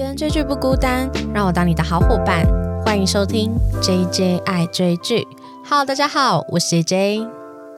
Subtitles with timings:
[0.00, 2.46] 跟追剧不孤单，让我当你的好伙伴。
[2.86, 3.52] 欢迎收听
[3.82, 5.28] J J 爱追剧。
[5.62, 6.82] 好大家好，我是 J
[7.18, 7.28] J。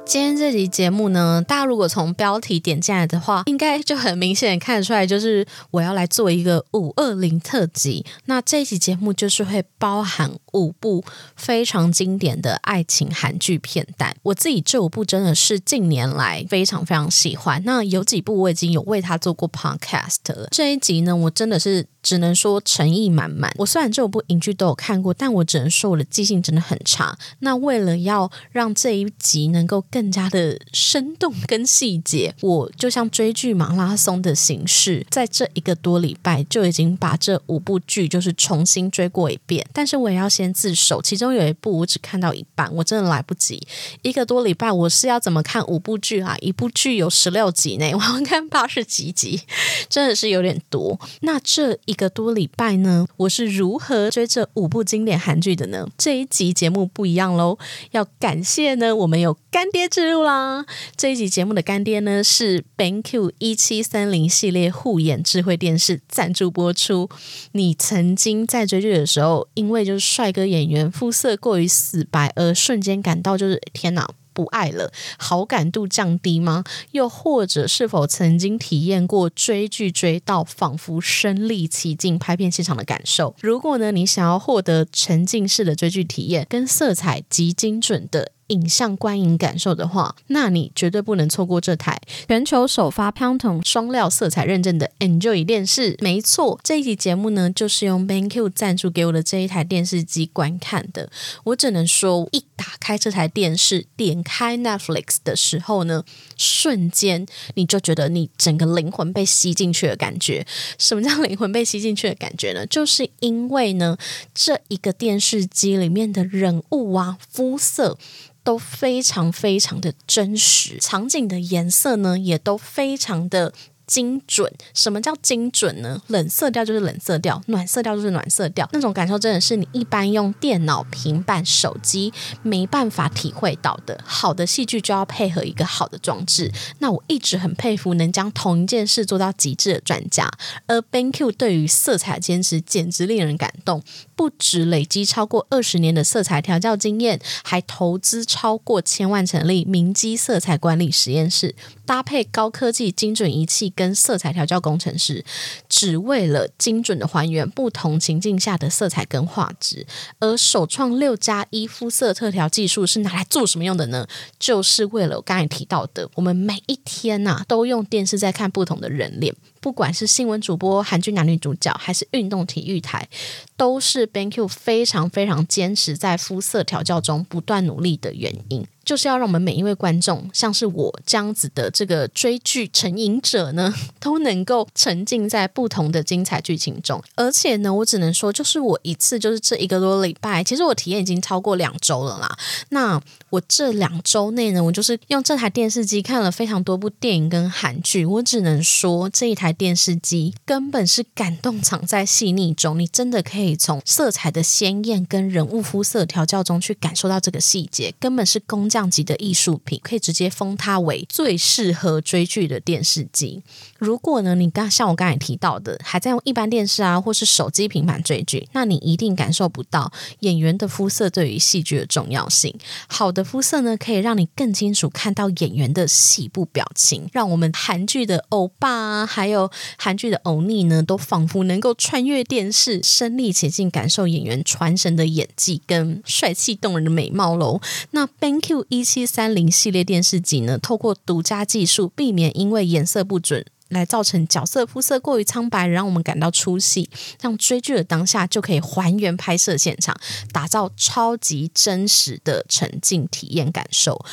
[0.07, 8.07] 今天这集节目呢，大家如果从标题点进来的话，应该就很明显看得出来，就是我要来做一个五二零特辑。
[8.27, 11.05] 那这一集节目就是会包含五部
[11.35, 14.15] 非常经典的爱情韩剧片段。
[14.23, 17.61] 我自己这五部真的是近年来非常非常喜欢。
[17.67, 20.47] 那有几部我已经有为他做过 podcast 了。
[20.53, 21.89] 这一集呢，我真的是。
[22.03, 23.53] 只能说诚意满满。
[23.59, 27.17] 我虽然这部影剧都有看过，但我只能说我的记性真的很差。
[27.39, 39.65] 那为了要让这一集能够更加的生动跟细节，我就像追剧马拉松的形式，在这一个多礼拜就已经把这五部剧就是重新追过一遍。
[39.73, 43.65] 但是我也要先自首，其中有一部我只看到一半，我真的来不及。
[44.03, 46.37] 一个多礼拜我是要怎么看五部剧啊？
[46.41, 49.41] 一部剧有十六集呢，我要看八十几集，
[49.89, 50.99] 真的是有点多。
[51.21, 51.79] 那这。
[51.93, 55.87] 一个多礼拜呢，我是如何追这五部经典韩剧的呢？
[55.99, 57.59] 这一集节目不一样喽，
[57.91, 60.65] 要感谢呢，我们有干爹之路啦。
[60.97, 67.11] 这一集节目的干爹呢是 BenQ 一七三零系列护眼智慧电视赞助播出。
[67.53, 74.09] 你曾经在追剧的时候，因为就是帅哥演员肤色过于死白而瞬间感到就是天哪！
[74.33, 76.65] 不爱了，好感度降低吗？
[76.93, 83.35] 又或者是否曾经体验过追剧追到仿佛身临其境拍片现场的感受？
[83.41, 88.33] 如果呢，你想要获得沉浸式的追剧体验，跟色彩极精准的。
[88.53, 95.97] 影像观影感受的话，那你绝对不能错过这台全球首发 Pantone 双料色彩认证的 Enjoy 电视。
[96.01, 101.11] 没错，这一集节目呢，就是用 BenQ 赞助给我的这一台电视机观看的。
[101.45, 106.05] 我只能说，一打开这台电视，点开 Netflix 的时候呢，
[106.37, 110.47] 瞬间你就觉得你整个灵魂被吸进去的感觉。
[110.79, 112.67] 什么叫灵魂被吸进去的感觉呢？
[112.67, 113.97] 就是因为呢，
[114.35, 117.99] 这一个电视机里面的人物啊，肤色。
[118.45, 123.53] 都非常非常的真实，场景的颜色呢也都非常的。
[123.93, 126.01] 精准，什么叫精准呢？
[126.07, 132.11] 冷色调就是冷色调，暖色调就是暖色调，那种感受真的是你一般用电脑、平板、手机
[132.43, 134.01] 没办法体会到的。
[134.03, 136.51] 好的戏剧就要配合一个好的装置。
[136.79, 140.31] 那我一直很佩服能将同一件事做到极致的专家，
[140.67, 143.83] 而 BenQ 对于色彩坚持简直令人感动。
[144.17, 151.55] 不止累积超过二十年的色彩调教经验，还投资超过千万成立明基色彩管理实验室，
[151.85, 153.71] 搭配高科技精准仪器。
[153.83, 155.25] 跟色彩调教工程师，
[155.69, 159.85] 只为了精准的还原不同情境下的色彩跟画质。
[160.21, 164.07] 而首创六加一肤色特调技术是拿来做什么用的呢？
[164.39, 173.09] 就是为了我刚才提到的，我们每一天呐都用电视在看不同的人脸，不管是新闻主播、韩剧男女主角，还是运动体育台，
[173.57, 178.65] 都是 BenQ 非常非常坚持在肤色调教中不断努力的原因。
[178.85, 187.01] 就是要让我们每一位观众，像是我这样子的这个追剧成瘾者呢， 都能够沉浸在不同的精彩剧情中。
[187.15, 192.37] 而且呢，我只能说，就是我一次就是这一个多礼拜，其实我体验已经超过两周了啦。
[192.71, 193.01] 那
[193.31, 198.05] 我这两周内呢，我就是用这台电视机看了非常多部电影跟韩剧。
[198.05, 208.72] 我只能说，这一台电视机根本是感动藏在细腻中，你真的可以从色彩的鲜艳跟人物肤色调教中去感受到这个细节，根本是工。
[208.73, 213.43] 降级的艺术品，可以直接封它为最适合追剧的电视机。
[213.79, 222.55] 如果呢，你刚像我刚才提到的，还在用一般电视啊，或是手机平板追剧，那你一定感受不到演员的肤色对于戏剧的重要性。
[222.89, 237.61] 好的肤色呢，可以让你更清楚看到演员的细部表情，让我们韩剧的欧巴啊，还有韩剧的欧尼呢，都仿佛能够穿越电视，身临其境感受演员传神的演技跟帅气动人的美貌喽。
[237.91, 246.91] 那 Thank you 一七三零系列电视机呢，透过独家技术，避免因为颜色不准来造成角色肤色过于苍白，让我们感到出戏。
[247.21, 249.99] 让追剧的当下就可以还原拍摄现场，
[250.33, 254.05] 打造超级真实的沉浸体验感受。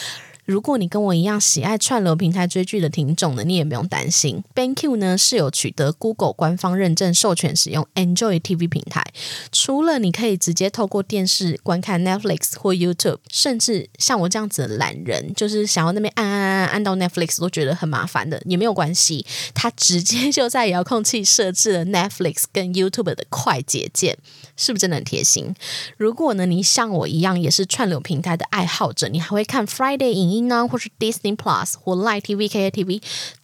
[0.50, 4.44] 如果你跟我一样喜爱串流平台追剧的听众呢，你也不用担心。
[4.56, 9.04] BenQ 呢是有取得 Google 官方认证授权使用 Enjoy TV 平台。
[9.52, 19.24] 除了你可以直接透过电视观看 Netflix 或 YouTube，甚至像我这样子的懒人，就是想要那边按按按按到 Netflix 都觉得很麻烦的，也没有关系。
[19.54, 24.18] 它直接就在遥控器设置了 Netflix 跟 YouTube 的快捷键，
[24.60, 25.54] 是不是真的很贴心？
[25.98, 30.40] 如果呢你像我一样也是串流平台的爱好者，你还会看 Friday 影音。
[30.40, 33.02] 音呢，或是 Disney Plus 或 Live TV、KATV，。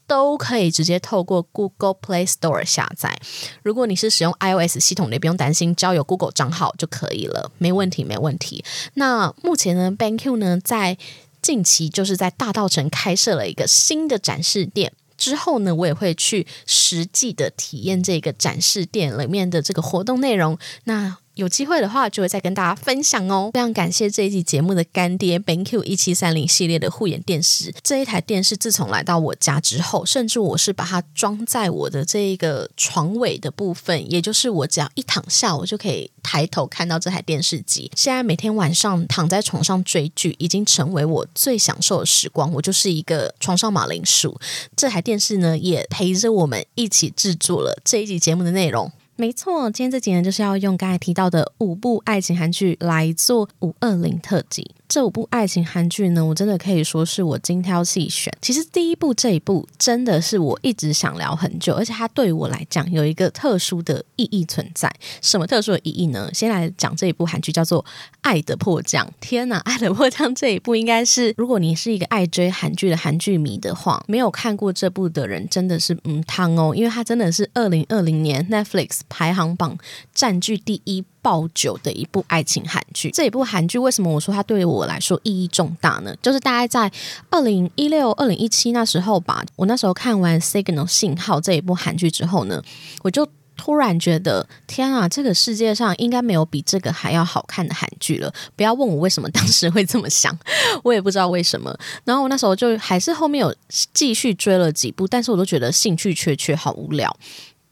[0.07, 3.19] 都可以直接透过 Google Play Store 下载。
[3.63, 8.63] 如果你是使用 iOS 系统的，不用担心，只要有 Google 账号就可以了，没问题，没问题。
[8.93, 10.97] 那目前呢，BankQ 呢在
[11.41, 20.57] 近期就是在大道城开设了一个新的展示店，之后呢，我也会去实际的体验这个展示店里面的这个活动内容。
[20.85, 23.51] 那有机会的话，就会再跟大家分享哦。
[23.53, 27.73] 非常感谢这一集节目的干爹 BenQ 一七三零系列的护眼电视。
[27.83, 37.91] 这一台电视自从来到我家之后，甚至我是把它装在我的这一个床尾的部分，也就是我只要一躺下，我就可以抬头看到这台电视机。
[37.95, 42.49] 现在每天晚上躺在床上追剧，已经成为我最享受的时光。
[42.53, 44.39] 我就是一个床上马铃薯。
[44.77, 48.89] 这台电视呢，也陪着我们一起制作了这一集节目的内容。
[49.17, 54.75] 没错，今天这几年，就是要用刚才提到的五部爱情韩剧来做五二零特辑。
[54.87, 58.31] 这五部爱情韩剧呢，我真的可以说是我精挑细选。
[58.41, 64.91] 其实第一部这一部真的是我一直想聊很久，而且它对我来讲有一个特殊的意义存在。
[65.21, 66.29] 什么特殊的意义呢？
[66.33, 67.83] 先来讲这一部韩剧，叫做
[68.21, 69.05] 《爱的迫降》。
[69.19, 79.77] 天哪，《爱的迫降》这一部应该是，如果你是一个爱追韩剧的韩剧迷的话，没有看过这部的人真的是嗯汤哦，因为它真的是二零二零年 Netflix 排行榜
[80.13, 81.03] 占据第一。
[81.25, 86.15] 爆久的一部爱情韩剧，这一部韩剧为什么我说它对我来说意义重大呢？
[86.21, 86.91] 就是大概在
[87.31, 92.61] 二零一六、二零一七那时候吧，我那时候看完《Signal 信号》这一部韩剧之后呢，
[93.01, 93.27] 我就
[93.57, 98.31] 突然觉得，天啊，这个世界上应该没有比这个还要好看的韩剧了。
[98.55, 100.37] 不要问我为什么当时会这么想，
[100.85, 101.75] 我也不知道为什么。
[102.03, 103.51] 然后我那时候就还是后面有
[103.95, 107.17] 继续追了几部，但是我都觉得兴趣缺缺，好无聊。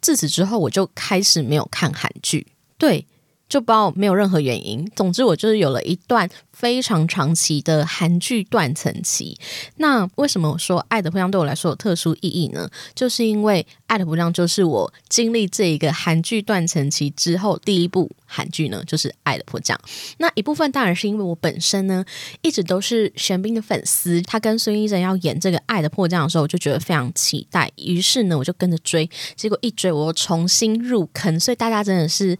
[0.01, 2.47] 自此之后，我就开始没有看韩剧。
[2.79, 3.05] 对。
[3.49, 9.37] 就不知道没有任何原因，总之我就是有了一段非常长期的韩剧断层期。
[9.77, 12.67] 那为什么我说《爱的迫降》对我来说有特殊意义呢？
[12.95, 19.77] 就是因为《爱的迫降》就是我经历这一个韩剧断层期之后第一部韩剧呢，就是《爱的迫降》。
[20.17, 22.03] 那一部分当然是因为我本身呢
[22.41, 32.35] 一直都是玄彬的粉丝，他跟孙艺珍要演这个《爱的迫降》的时候，我就觉得非常期待，于是呢我就跟着追，结果一追我又重新入坑，所以大家真的是。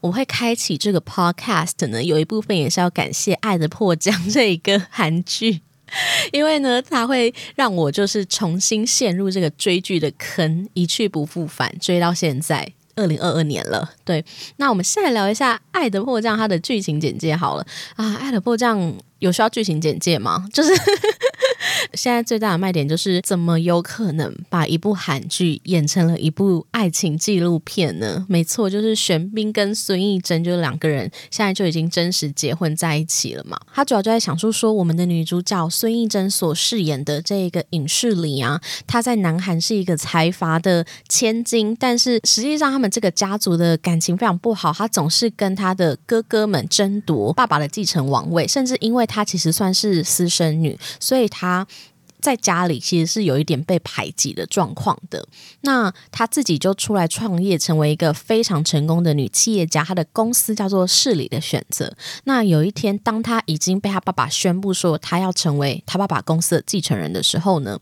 [0.00, 5.60] 我会开启这个 podcast 呢，有一部分也是要感谢《爱的迫降》这一个韩剧，
[6.32, 13.92] 因为呢，它会让我就是重新陷入这个追剧的坑，一去不复返，追到现在二零二二年了。
[14.04, 14.24] 对，
[14.56, 17.66] 那我们现在聊一下《爱的迫降》它的剧情简介好了
[17.96, 18.78] 啊，《爱的迫降》
[19.18, 20.46] 有需要剧情简介吗？
[20.52, 20.70] 就是。
[21.94, 28.24] 现在最大的卖点就是，怎么有可能把一部韩剧演成了一部爱情纪录片呢？
[28.28, 33.58] 没错，就是玄彬跟孙艺珍，就是两个人现在就已经真实结婚在一起了嘛。
[33.74, 51.66] 他主要就在想述说，我们的女主角孙艺珍所饰演的这个影视里啊，她在南韩是一个财阀的千金，但是实际上他们这个家族的感情非常不好，她总是跟她的哥哥们争夺爸爸的继承王位，甚至因为她其实算是私生女，所以她。
[52.20, 55.26] 在家里其实是有一点被排挤的状况的。
[55.62, 59.82] 那她自己就出来创业，成为一个非常成功的女企业家。
[59.84, 61.94] 她的公司叫做“市里的选择”。
[62.24, 67.78] 那有一天，当她已经被她爸爸宣布说她要成为她爸爸公司的继承人的时候呢？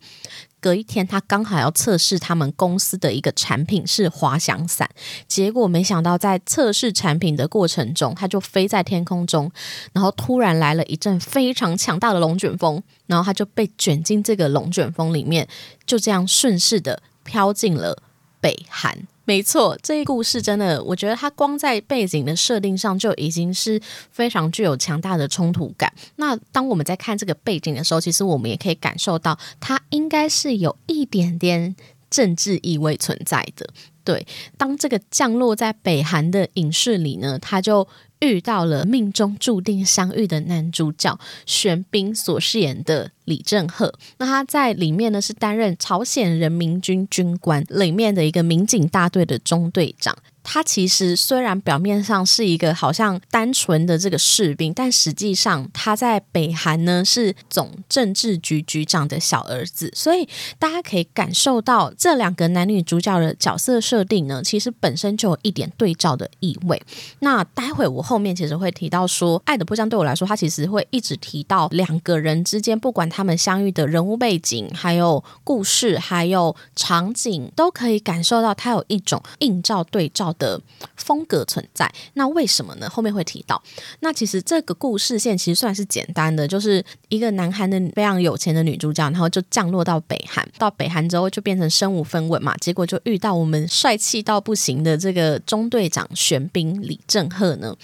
[0.64, 4.88] 隔一天，他刚好要测试他们公司的一个产品是滑翔伞，
[5.28, 9.52] 结果没想到在测试产品的过程中，他就飞在天空中，
[9.92, 15.46] 然后突然来了一阵非常强大的龙卷风，然后他就被卷进这个龙卷风里面，
[15.84, 18.02] 就这样顺势的飘进了
[18.40, 19.06] 北韩。
[19.24, 25.92] 没错，这一故事真的，我觉得它光在背景的设定上就已经是非常具有强大的冲突感。
[26.16, 31.74] 那当我们在看这个背景的时候，其实我们也可以感受到，它应该是有一点点
[32.10, 33.68] 政治意味存在的。
[34.04, 34.26] 对，
[34.58, 37.88] 当这个降落在北韩的影视里呢，他就。
[38.20, 50.16] 遇到了命中注定相遇的男主角玄彬所饰演的李正赫，那他在里面呢是担任朝鲜人民军军官里面的一个民警大队的中队长。
[50.46, 60.28] 他其实虽然表面上是一个好像单纯的这个士兵，但实际上他在北韩呢是总政治局局长的小儿子，所以
[60.58, 66.82] 大家可以感受到这两个男女主角的角色设定呢，其实本身就有一点对照的意味。
[67.20, 80.60] 那待会我后面其实会提到说，《爱的迫降》对我来说，他其实会一直提到两个人之间，不管他们相遇的人物背景，还有故事，还有场景，都可以感受到它有一种映照对照的
[80.96, 81.88] 风格存在。
[82.14, 82.90] 那为什么呢？
[82.90, 83.62] 后面会提到。
[84.00, 97.76] 那其实这个故事线其实算是简单的，就是一个南韩的非常有钱的女主角，然后就降落到北韩，到北韩之后就变成身无分文嘛，结果就遇到我们帅气到不行的这个中队长玄彬李正赫呢。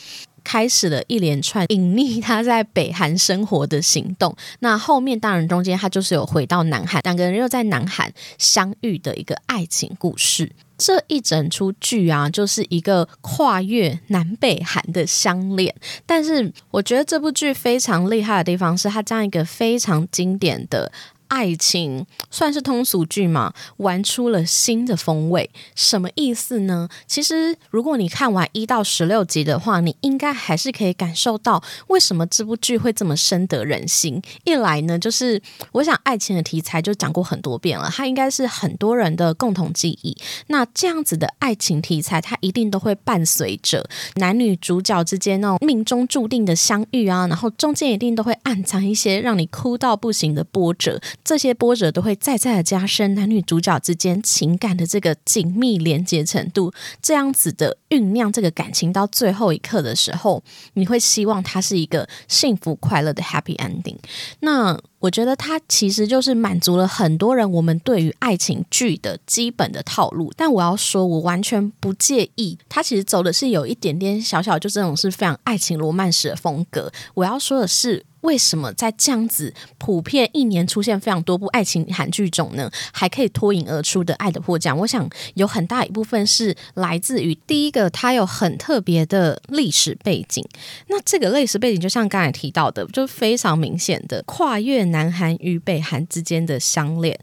[0.45, 4.35] 开始了一连串隐匿他在北韩生活的行动。
[4.61, 10.53] 那后面当然中间他就是有回到南韩，两个人又在南韩相遇的一个爱情故事。
[10.79, 15.75] 这一整出剧啊，就是一个跨越南北韩的相恋。
[16.07, 20.91] 但是我觉得这部剧非常厉害的地方是，它这样一个非常经典的。
[21.31, 23.55] 爱情算是通俗剧嘛？
[23.77, 26.89] 玩出了新的风味，什么意思呢？
[27.07, 34.21] 其实，如果你看完一到十六集的话，你应该还是可以感受到为什么这部剧会这么深得人心。
[34.45, 35.41] 一来呢，就是
[35.73, 40.17] 我想爱情的题材就讲过很多遍了，它应该是很多人的共同记忆。
[40.49, 51.01] 那这样子的爱情题材，它一定都会伴随着男女主角之间那种命中注定的相遇啊，然后中间一定都会暗藏一些让你哭到不行的波折。
[51.25, 56.73] 这些波折都会再再的加深男女主角之间情感的这个紧密连接程度，
[57.03, 60.43] 这样子的酝酿这个感情到最后一刻的时候，
[60.75, 63.97] 你会希望它是一个幸福快乐的 happy ending。
[64.41, 70.33] 那我觉得它其实就是满足了很多人我们对于爱情剧的基本的套路。
[70.37, 76.93] 但我要说，我完全不介意，它其实走的是有一点点小小，就这种是非常爱情罗曼史的风格。
[77.15, 78.05] 我要说的是。
[78.23, 84.77] 为什么在这样子普遍一年出现非常多部爱情韩剧中呢，还可以脱颖而出的《爱的迫降》？
[84.81, 90.45] 我想有很大一部分是来自于第一个，它有很特别的历史背景。
[90.89, 97.19] 那这个历史背景就像刚才提到的，就非常明显的跨越南韩与北韩之间的相恋。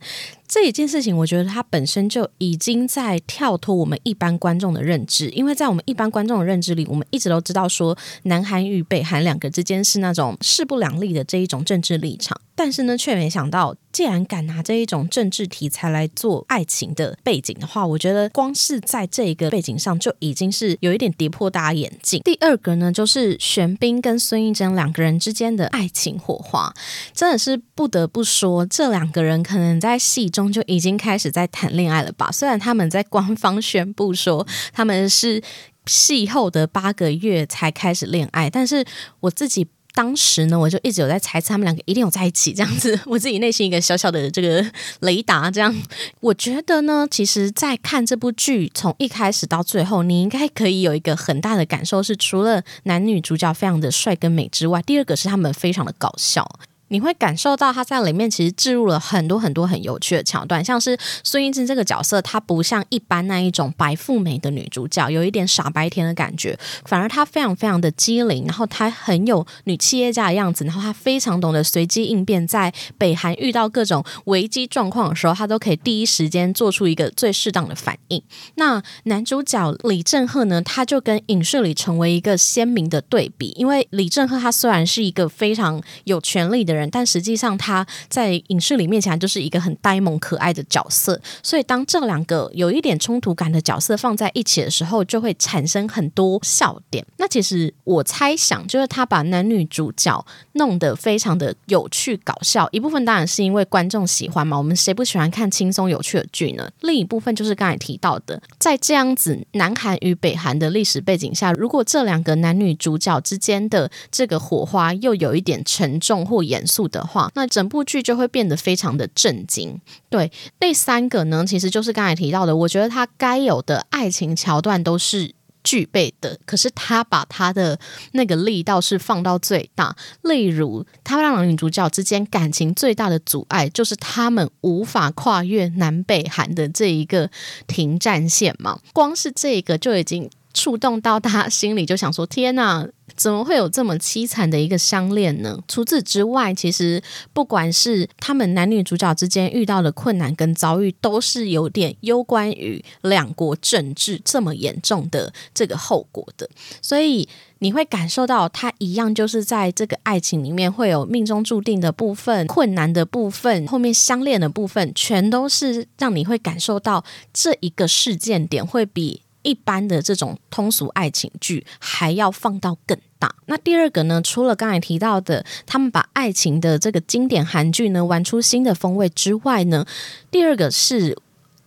[0.48, 12.40] 这一件事情，我觉得它本身就已经在跳脱我们一般观众的认知，因为在我们一般观众的认知里，我们一直都知道说，南韩与北韩两个之间是那种势不两立的这一种政治立场。
[12.56, 22.20] 但是呢，却没想到，既然敢拿这一种政治题材来做爱情的背景的话，我觉得光是在这个背景上就已经是有一点跌破大家眼镜。
[22.24, 26.74] 第二个呢，就是玄彬跟孙艺珍两个人之间的爱情火花，
[27.14, 32.32] 真的是不得不说，这两个人可能在戏中就已经开始在谈恋爱了吧？
[32.32, 35.42] 虽然他们在官方宣布说他们是
[35.88, 38.86] 戏后的八个月才开始恋爱，但是
[39.22, 39.68] 我自己。
[39.98, 44.64] 当时呢，我就一直有在猜测他们两个一定有在一起这样子， 我自己内心一个小小的这个
[45.00, 45.50] 雷达。
[45.50, 45.76] 这样，
[46.20, 56.48] 我觉得呢，其实，在看这部剧从一开始到最后，你应该可以有一个很大的感受，是除了男女主角非常的帅跟美之外，第二个是他们非常的搞笑。
[56.90, 78.24] 你会感受到他在里面其实置入了很多很多很有趣的桥段，像是孙艺珍这个角色，她不像一般那一种白富美的女主角，有一点傻白甜的感觉，反而她非常非常的机灵，然后她很有女企业家的样子，然后她非常懂得随机应变，在北韩遇到各种危机状况的时候，她都可以第一时间做出一个最适当的反应。
[78.56, 86.77] 那男主角李正赫呢，他就跟影视里成为一个鲜明的对比，因为李正赫他虽然是一个非常有权力的。
[86.92, 97.06] 但实际上他在影视里面起来就是一个很呆萌可爱的角色，所以当这两个有一点冲突感的角色放在一起的时候，就会产生很多笑点。
[97.18, 106.70] 那其实我猜想，就是他把男女主角弄得非常的有趣搞笑，一部分当然是因为观众喜欢嘛，我们谁不喜欢看轻松有趣的剧呢？
[106.82, 116.67] 另一部分就是刚才提到的，在这样子南韩与北韩的历史背景下，如果这两个男女主角之间的这个火花又有一点沉重或严。
[116.68, 119.80] 素的话，那整部剧就会变得非常的震惊。
[120.10, 125.34] 对，第三个呢，其实就是刚才提到的，我觉得他该有的爱情桥段都是
[125.64, 127.78] 具备的，可是他把他的
[128.14, 129.96] 那个力道是放到最大。
[130.22, 137.30] 例如，他让女主角之间感情最大的阻碍，就是他们无法跨越南北韩的这一个
[137.68, 138.80] 停战线嘛。
[138.94, 142.88] 光是这个就已经触动到他心里，就想说：天哪！
[143.16, 145.58] 怎么会有这么凄惨的一个相恋呢？
[145.68, 147.02] 除此之外，其实
[147.34, 156.48] 不管是他们男女主角之间遇到的困难跟遭遇，都是有点攸关于两国政治这么严重的这个后果的。
[156.82, 157.28] 所以
[157.60, 169.22] 你会感受到，他一样就是在这个爱情里面会有命中注定的部分、困难的部分、后面相恋的部分，全都是让你会感受到这一个事件点会比。
[169.48, 173.34] 一般的这种通俗爱情剧还要放到更大。
[173.46, 179.86] 那第二个呢，除了刚才提到的，他们把爱情的这个经典韩剧呢玩出新的风味之外呢，
[180.30, 181.18] 第二个是。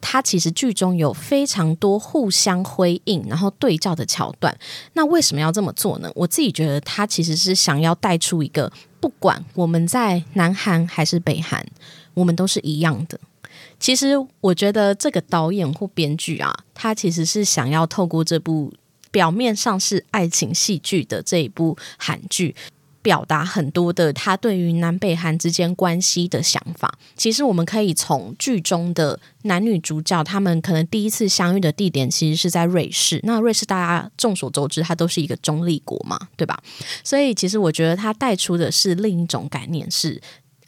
[0.02, 4.56] 它其实剧中有非常多互相辉映，然后对照的桥段。
[4.94, 6.10] 那为什么要这么做呢？
[6.14, 11.62] 我自己觉得，他其实是想要带出一个，不管我们在南韩还是北韩，
[12.14, 13.20] 我们都是一样的。
[13.80, 18.72] 其实，我觉得这个导演或编剧啊，他其实是想要透过这部
[19.10, 22.54] 表面上是爱情戏剧的这一部韩剧。
[23.02, 26.98] 表达很多的他对于南北韩之间关系的想法。
[27.16, 33.18] 其实我们可以从剧中的男女主角，他们可能第一次相遇的地点其实是在瑞士。
[33.22, 36.62] 那瑞士大家众所周知，它都是一个中立国嘛，对吧？
[37.02, 40.20] 所以其实我觉得它带出的是另一种概念，是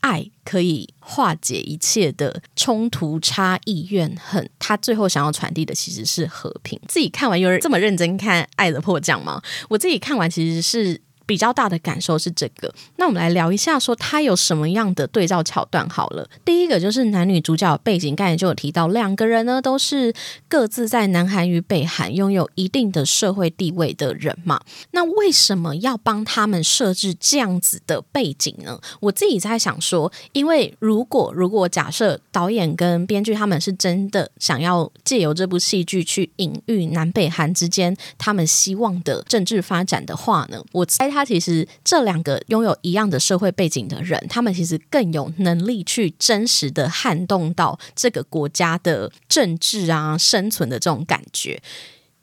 [0.02, 4.48] 爱可以化解一切的冲突、差异、怨恨。
[4.60, 6.80] 他最后想要传递的其实是和平。
[6.86, 9.42] 自己看完有人这么认真看《爱的迫降》吗？
[9.68, 11.00] 我自己看完其实是。
[11.32, 16.28] 比较大的感受是这个，那我们来聊一下，说他有什么样的对照桥段好了。
[16.44, 20.12] 第一个就是男女主角背景，刚才就有提到，两个人呢都是
[20.46, 24.60] 各自在南韩与北韩拥有一定的社会地位的人嘛。
[24.90, 28.78] 那为什么要帮他们设置这样子的背景呢？
[29.00, 41.21] 我自己在想说，因为如果如果假设导演跟编剧他们是真的想要借由这部戏剧去隐喻南北韩之间他们希望的政治发展的话呢，我猜他。
[41.24, 51.60] 其实这两个拥有一样的社会背景的人，他们其实更有能力去真实的撼动到这个国家的政治啊、生存的这种感觉。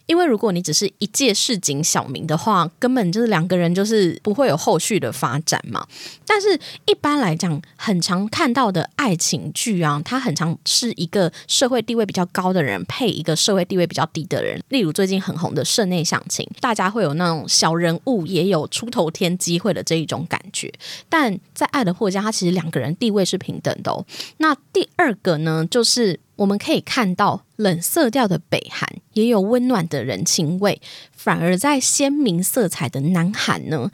[0.10, 5.86] 因为如果你只是一介市井小民的话，根本就是两个人就是不会有后续的发展嘛。
[6.26, 14.60] 但是一般来讲，很常看到的爱情剧啊，它很常是一个社会地位比较高的人配一个社会地位比较低的人。
[14.70, 20.74] 例如最近很红的《社内相亲》，大家会有那种小人物也有出头天机会的这一种感觉。
[21.08, 24.04] 但在《爱的迫降》，它其实两个人地位是平等的哦。
[24.38, 26.20] 那第二个呢，就是。
[26.40, 30.82] 我们可以看到，冷色调的北韩也有温暖的人情味，
[31.12, 33.92] 反而在鲜明色彩的南韩呢，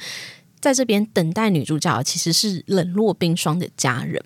[0.59, 4.23] 在这边等待女主角其实是冷若冰霜的家人。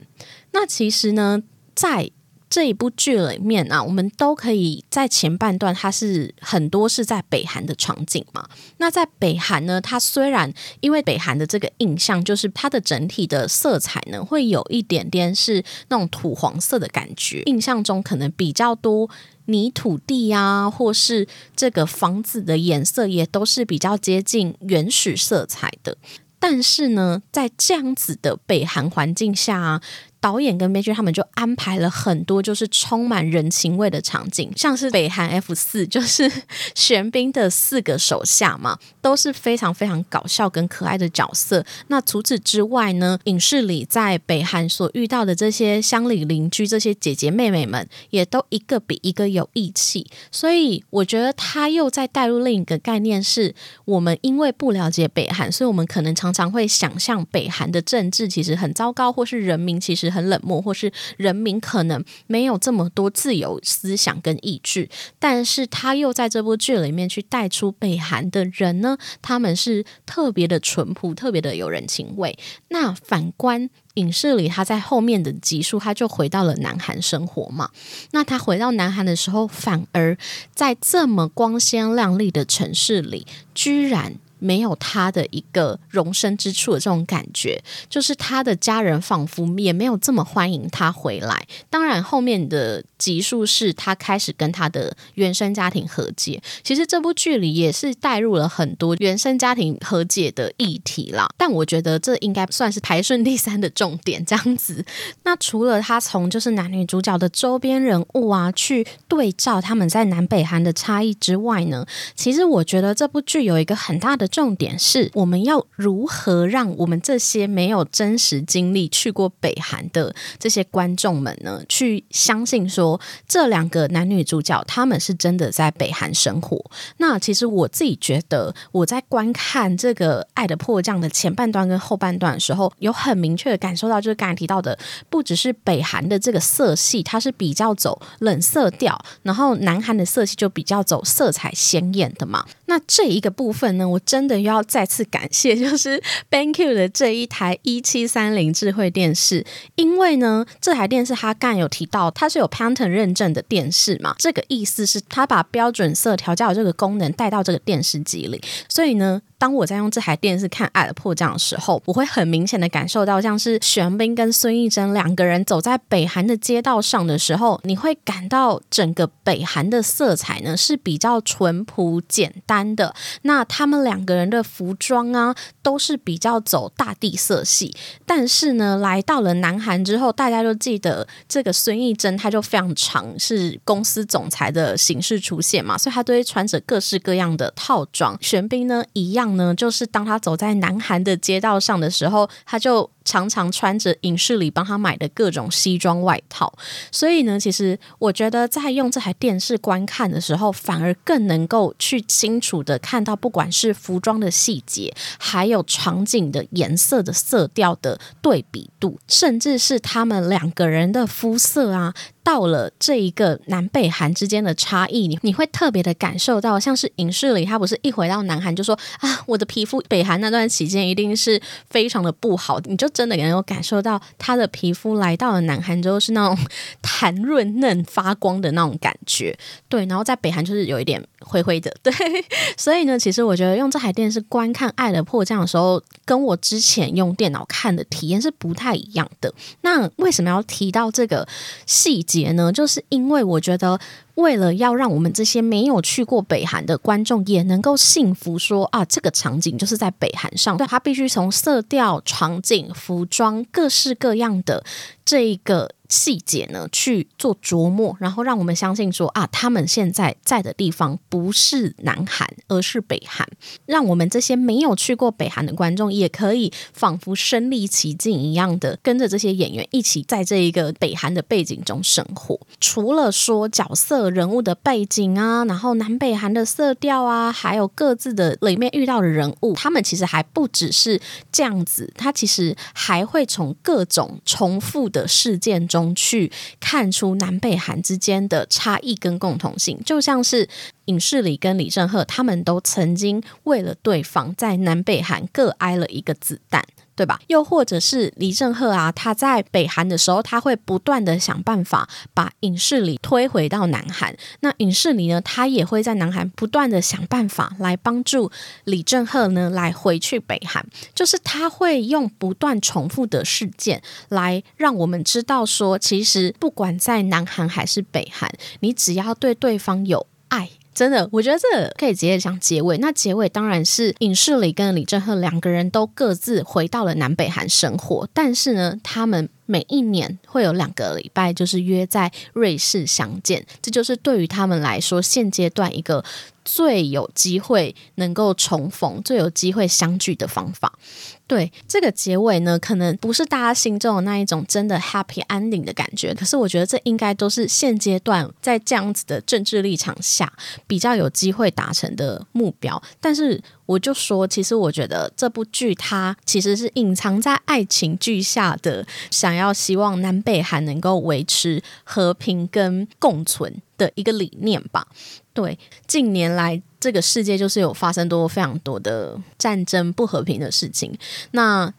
[0.51, 1.41] 那其实呢，
[1.73, 2.11] 在
[2.49, 8.49] 这一部剧里面啊，我们都可以在前半段，它是很多是在北韩的场景嘛。
[8.77, 19.07] 那在北韩呢，它虽然因为北韩的这个印象，就是它的整体的色彩呢，会有一点点是那种土黄色的感觉，印象中可能比较多
[19.45, 25.97] 泥土地啊，或是这个房子的颜色也都是比较接近原始色彩的。
[26.39, 29.79] 但是呢，在这样子的北韩环境下。
[30.21, 36.29] 导演跟编剧他们就安排了很多就是充满人情味的场景，像是北韩 F 四， 就是
[36.75, 41.65] 玄彬的四个手下嘛，都是非常非常搞笑跟可爱的角色。
[41.87, 50.05] 那除此之外呢，影视里在北韩所遇到的这些乡里邻居、这些姐姐妹妹们，也都一个比一个有义气。
[50.31, 53.55] 所以我觉得他又在带入另一个概念，是
[53.85, 60.08] 我们因为不了解北韩，所以我们可能常常会想象北韩的政治其实很糟糕，或是人民其实。
[60.09, 72.37] 很冷漠，或是人民可能没有这么多自由思想跟意志，但是他又在这部剧里面去带出北韩的人呢，他们是特别的淳朴，特别的有人情味。
[72.69, 77.69] 那反观影视里，他在后面的集数，他就回到了南韩生活嘛。
[78.11, 80.17] 那他回到南韩的时候，反而
[80.53, 84.15] 在这么光鲜亮丽的城市里，居然。
[84.39, 91.45] 没有他的一个容身之处的这种感觉，就是他的家人仿佛也没有这么欢迎他回来。
[91.69, 96.41] 当然，后面的集数是他开始跟他的原生家庭和解。
[96.63, 101.27] 其实这部剧里也是带入了很多原生家庭和解的议题啦。
[101.37, 104.25] 但我觉得这应该算是排顺第三的重点。
[104.25, 104.85] 这样子，
[105.23, 114.28] 那除了他从就是男女主角的周边人物啊去对照他们在南北韩的差异之外呢，其实我觉得这部剧有一个很大的。
[114.29, 126.63] 重点是，我们要如何让我们这些没有真实经历去过北韩的这些观众们呢，去相信说这两个男女主角他们是真的在北韩生活？
[126.97, 134.77] 那其实我自己觉得，我在观看这个《爱的迫降》的前半段跟后半段的时候，有很明确的感受到，就是刚才提到的，
[135.09, 142.45] 不只是北韩的这个色系，它是比较走冷色调，然后南韩的色系就比较走色彩鲜艳的嘛。
[142.67, 144.18] 那这一个部分呢，我真。
[144.19, 159.21] 真的要再次感谢， 就是 banq 的这一台一七三零智慧电视，因为呢，这台电视它刚有提到它是有 Pantone 认证的电视嘛，这个意思是它把标准色调教这个功能带到这个电视机里，所以呢。
[159.39, 172.93] 当我在用这台电视看《爱的迫降》的时候，我会很明显的感受到，像是玄彬跟孙艺珍两个人走在北韩的街道上的时候，你会感到整个北韩的色彩呢是比较淳朴简单的。
[173.21, 177.73] 那他们两个人的服装啊，都是比较走大地色系。
[178.05, 188.17] 但是呢，来到了南韩之后，大家就记得这个孙艺珍，他就非常长，是公司总裁的形式出现嘛，所以他都会穿着各式各样的套装。
[188.21, 189.28] 玄彬呢，一样。
[189.37, 196.53] 呢，就是当他走在南韩的街道上的时候，他就常常穿着影视里帮他买的各种西装外套。
[196.91, 211.95] 所以呢，其实我觉得在用这台电视观看的时候，反而更能够去清楚的看到，不管是服装的细节，还有场景的颜色的色调的对比度，甚至是他们两个人的肤色啊。
[212.21, 221.41] 到了这一个南北韩之间的差异，你你会特别的感受到，像是影视里他不是一回到南韩就说啊，我的皮肤北韩那段期间一定是
[221.71, 226.37] 非常的不好，你就真的能够感受到他的皮肤来到了南韩之后是那种
[226.81, 229.33] 弹润嫩发光的那种感觉，
[229.69, 231.93] 对，然后在北韩就是有一点灰灰的，对，
[232.57, 239.33] 所以呢，其实我觉得用这台电视观看《爱的迫降》的时候，跟我之前用电脑看的体验是不太一样的。
[239.61, 241.25] 那为什么要提到这个
[241.65, 242.33] 细节？
[242.33, 243.79] 呢，就是因为我觉得，
[244.19, 254.63] 为了要让我们这些没有去过北韩的观众也能够幸福，说啊，这个场景就是在北韩上，对，他必须从色调、场景、服装各式各样的
[255.03, 255.71] 这个。
[255.89, 263.27] 细节呢去做琢磨，然后让我们相信说啊，他们现在在的地方不是南韩，而是北韩。
[263.65, 272.39] 让我们这些没有去过北韩的观众，也可以仿佛身临其境一样的，跟着这些演员一起在这一个北韩的背景中生活。
[272.59, 285.78] 除了说角色人物的背景啊，然后南北韩的色调啊，还有各自的里面遇到的人物，他们其实还不只是这样子，他其实还会从各种重复的事件中。
[285.95, 290.47] 去看出南北韩之间的差异跟共同性，就像是
[290.85, 296.63] 影视里跟李正赫他们都曾经为了对方在南北韩各挨了一个子弹。
[296.99, 297.17] 对吧？
[297.27, 304.13] 又或者是李正赫啊，他在北韩的时候，他会不断的想办法把影视里推回到南韩。
[304.41, 308.29] 那影视里呢，他也会在南韩不断的想办法来帮助
[308.65, 310.65] 李正赫呢，来回去北韩。
[310.93, 320.49] 就是他会用不断重复的事件来让我们知道说，其实不管在南韩还是北韩，你只要对对方有爱。
[320.79, 322.77] 真的，我觉得这可以直接讲结尾。
[322.77, 336.05] 那结尾当然是影视里跟李正赫两个人都各自回到了南北韩生活，但是呢，他们每一年会有两个礼拜就是约在瑞士相见，这就是对于他们来说现阶段一个
[336.45, 340.77] 最有机会能够重逢、最有机会相聚的方法。
[341.25, 346.13] 对这个结尾呢，可能不是大家心中的那一种真的 happy ending 的感觉。
[346.13, 350.31] 可是我觉得这应该都是现阶段在这样子的政治立场下
[350.67, 352.79] 比较有机会达成的目标。
[352.99, 364.87] 但是我就说，其实我觉得这部剧它其实是隐藏在爱情剧下的，想要希望南北韩能够维持和平跟共存的一个理念吧。
[365.33, 366.59] 对，近年来。
[366.81, 370.97] 这个世界就是有发生多非常多的战争不和平的事情。
[371.31, 371.69] 那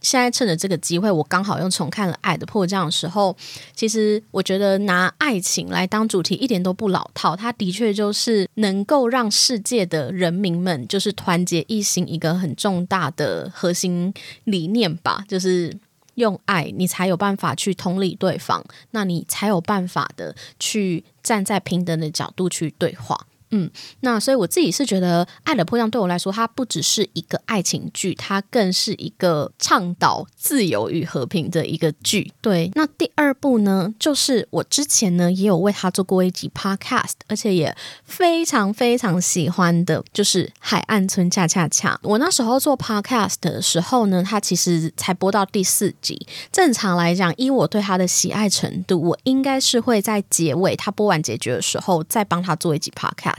[0.00, 3.36] 现在趁着这个机会，我刚好又重看了《爱的迫降》的时候，
[3.74, 7.34] 其实我觉得拿爱情来当主题一点都不老套。
[7.34, 15.24] 它的确就是能够让世界的人民们就是团结一心一个很重大的核心理念吧。
[15.28, 15.76] 就是
[16.14, 23.26] 用爱，你才有办法去同理对方，那你才有办法的去站在平等的角度去对话。
[23.50, 32.32] 嗯，那所以我自己是觉得《爱的迫降》对我来说，它不只是一个爱情剧，它更是一个倡导自由与和平的一个剧。
[32.42, 41.94] 对，那第二部呢，就是我之前呢也有为他做过一集 podcast，而且也非常非常喜欢的，就是《海岸村恰恰恰》。
[42.02, 46.26] 我那时候做 podcast 的时候呢，它其实才播到第四集。
[46.52, 53.37] 正常来讲，以我对他的喜爱程度，我应该是会在结尾他播完结局的时候，再帮他做一集 podcast。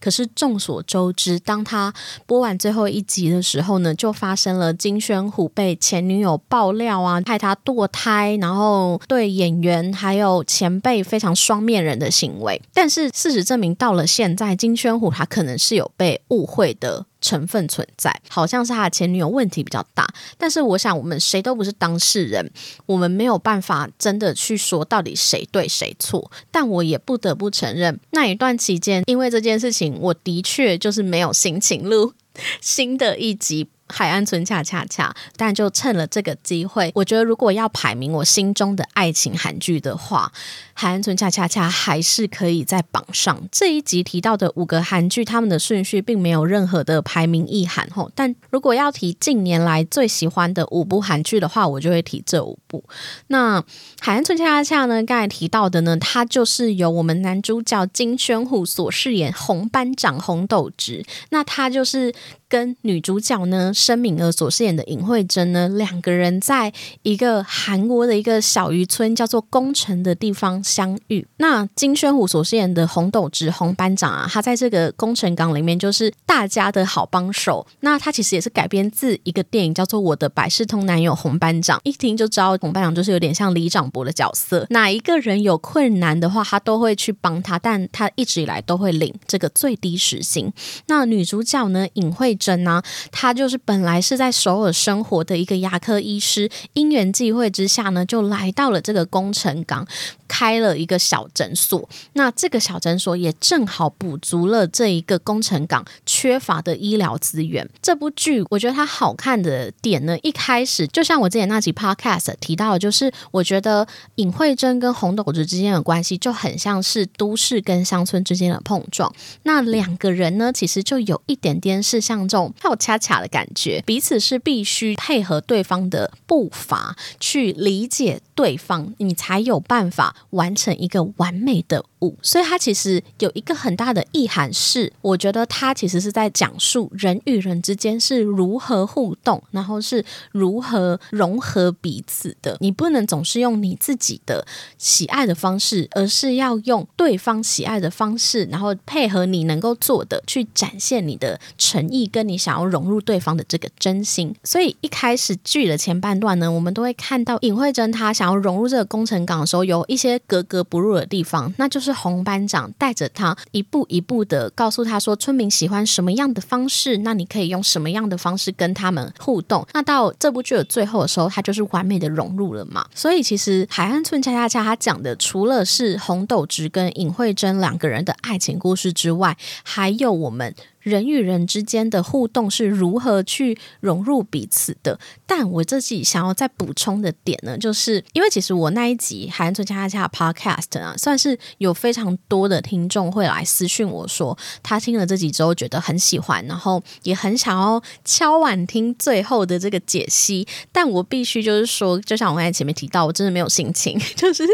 [0.00, 1.92] 可是众所周知，当他
[2.26, 12.60] 播完最后一集的时候呢，就发生了金宣虎被前女友爆料啊，害他堕胎，然后对演员还有前辈非常双面人的行为。
[12.72, 17.06] 但是事实证明，到了现在，金宣虎他可能是有被误会的。
[17.24, 20.06] 成分存在，好像是他的前女友问题比较大。
[20.36, 22.52] 但是我想，我们谁都不是当事人，
[22.84, 26.30] 我们没有办法真的去说到底谁对谁错。
[26.50, 32.12] 但我也不得不承认，那一段期间，因为这件事情，我的确就是没有心情录
[32.60, 33.68] 新的一集。
[33.94, 40.32] 海岸村恰恰恰，但就趁了这个机会，我觉得如果要排名我心中的爱情韩剧的话，
[40.72, 43.48] 海岸村恰恰恰还是可以在榜上。
[43.52, 48.10] 这一集提到的五个韩剧，他们的顺序并没有任何的排名意涵吼。
[48.16, 52.82] 但如果要提近年来最喜欢的五部韩剧的话，我就会提这五部。
[53.28, 53.62] 那
[54.00, 55.04] 海岸村恰恰恰呢？
[55.04, 62.12] 刚才提到的呢，它就是由我们男主角金宣虎所饰演红班长红豆直，那他就是
[62.54, 63.72] 跟女主角呢。
[63.74, 71.26] 申敏儿所饰演的尹慧珍呢，两个人在一个韩国的一个小渔村叫做宫城的地方相遇。
[71.38, 77.66] 那金宣虎所饰演的红斗直红班长啊，他在这个宫城港里面就是大家的好帮手。
[77.80, 84.64] 那他其实也是改编自一个电影叫做《我的百事通男友红班长》，一听就知道红班长就是有点像李长博的角色。
[84.70, 90.52] 哪一个人有困难的话，他都会去帮他，但他一直以来都会领这个最低时薪。
[90.86, 93.54] 那女主角呢，尹慧珍呢，她就是。
[93.66, 99.86] 本来是在首尔生活的一个牙科医师，因缘际会之下呢，就来到了这个工程港，
[100.28, 101.88] 开了一个小诊所。
[102.12, 107.66] 那这个小诊所也正好补足了这一个工程港缺乏的医疗资源。
[107.80, 119.10] 这部剧我觉得它好看的点呢，一开始就像我之前那集 podcast 提到的，就是我觉得尹慧珍跟红豆子之间的关系就很像是都市跟乡村之间的碰撞。
[119.44, 123.44] 那两个人呢，其实就有一点点是像种跳恰恰的感。
[123.54, 131.84] 觉彼此是必须配合对方的步伐去理解对方，你才有办法完成一个完美的
[132.20, 142.56] 所以它其实有一个很大的意涵，是我觉得它其实是在讲述人与人之间是如何互动，然后是如何融合彼此的。
[142.60, 144.44] 你不能总是用你自己的
[144.76, 153.44] 喜爱的方式，而是要用对方喜爱的方式，然后配合你能够做的，去展现你的诚意，跟你想要融入对方的。
[153.46, 169.66] 这个真心，所以一开始剧的前半段呢，我们都会看到尹慧珍她想要融入这个工程港的时候，有一些格格不入的地方，那就是红班长带着他一步一步的告诉他说，村民喜欢什么样的方式，那你可以用什么样的方式跟他们互动。
[169.72, 172.84] 那到这部剧的最后的时候，他就是完美的融入了嘛。
[172.94, 180.54] 所以其实海岸村恰恰恰他讲的，除了是红豆直跟尹慧珍两个人的爱情故事之外，还有我们。
[180.84, 185.00] 人与人之间的互动是如何去融入彼此的？
[185.26, 200.46] 但我自己想要再补充的点呢，就是因为其实我那一集《海岸村恰恰恰》Podcast 啊，算是有非常多的听众会来私讯我说，他听了这集之后觉得很喜欢，然后也很想要敲碗听最后的这个解析。
[200.70, 204.46] 但我必须就是说，就像我刚才前面提到，我真的没有心情 就是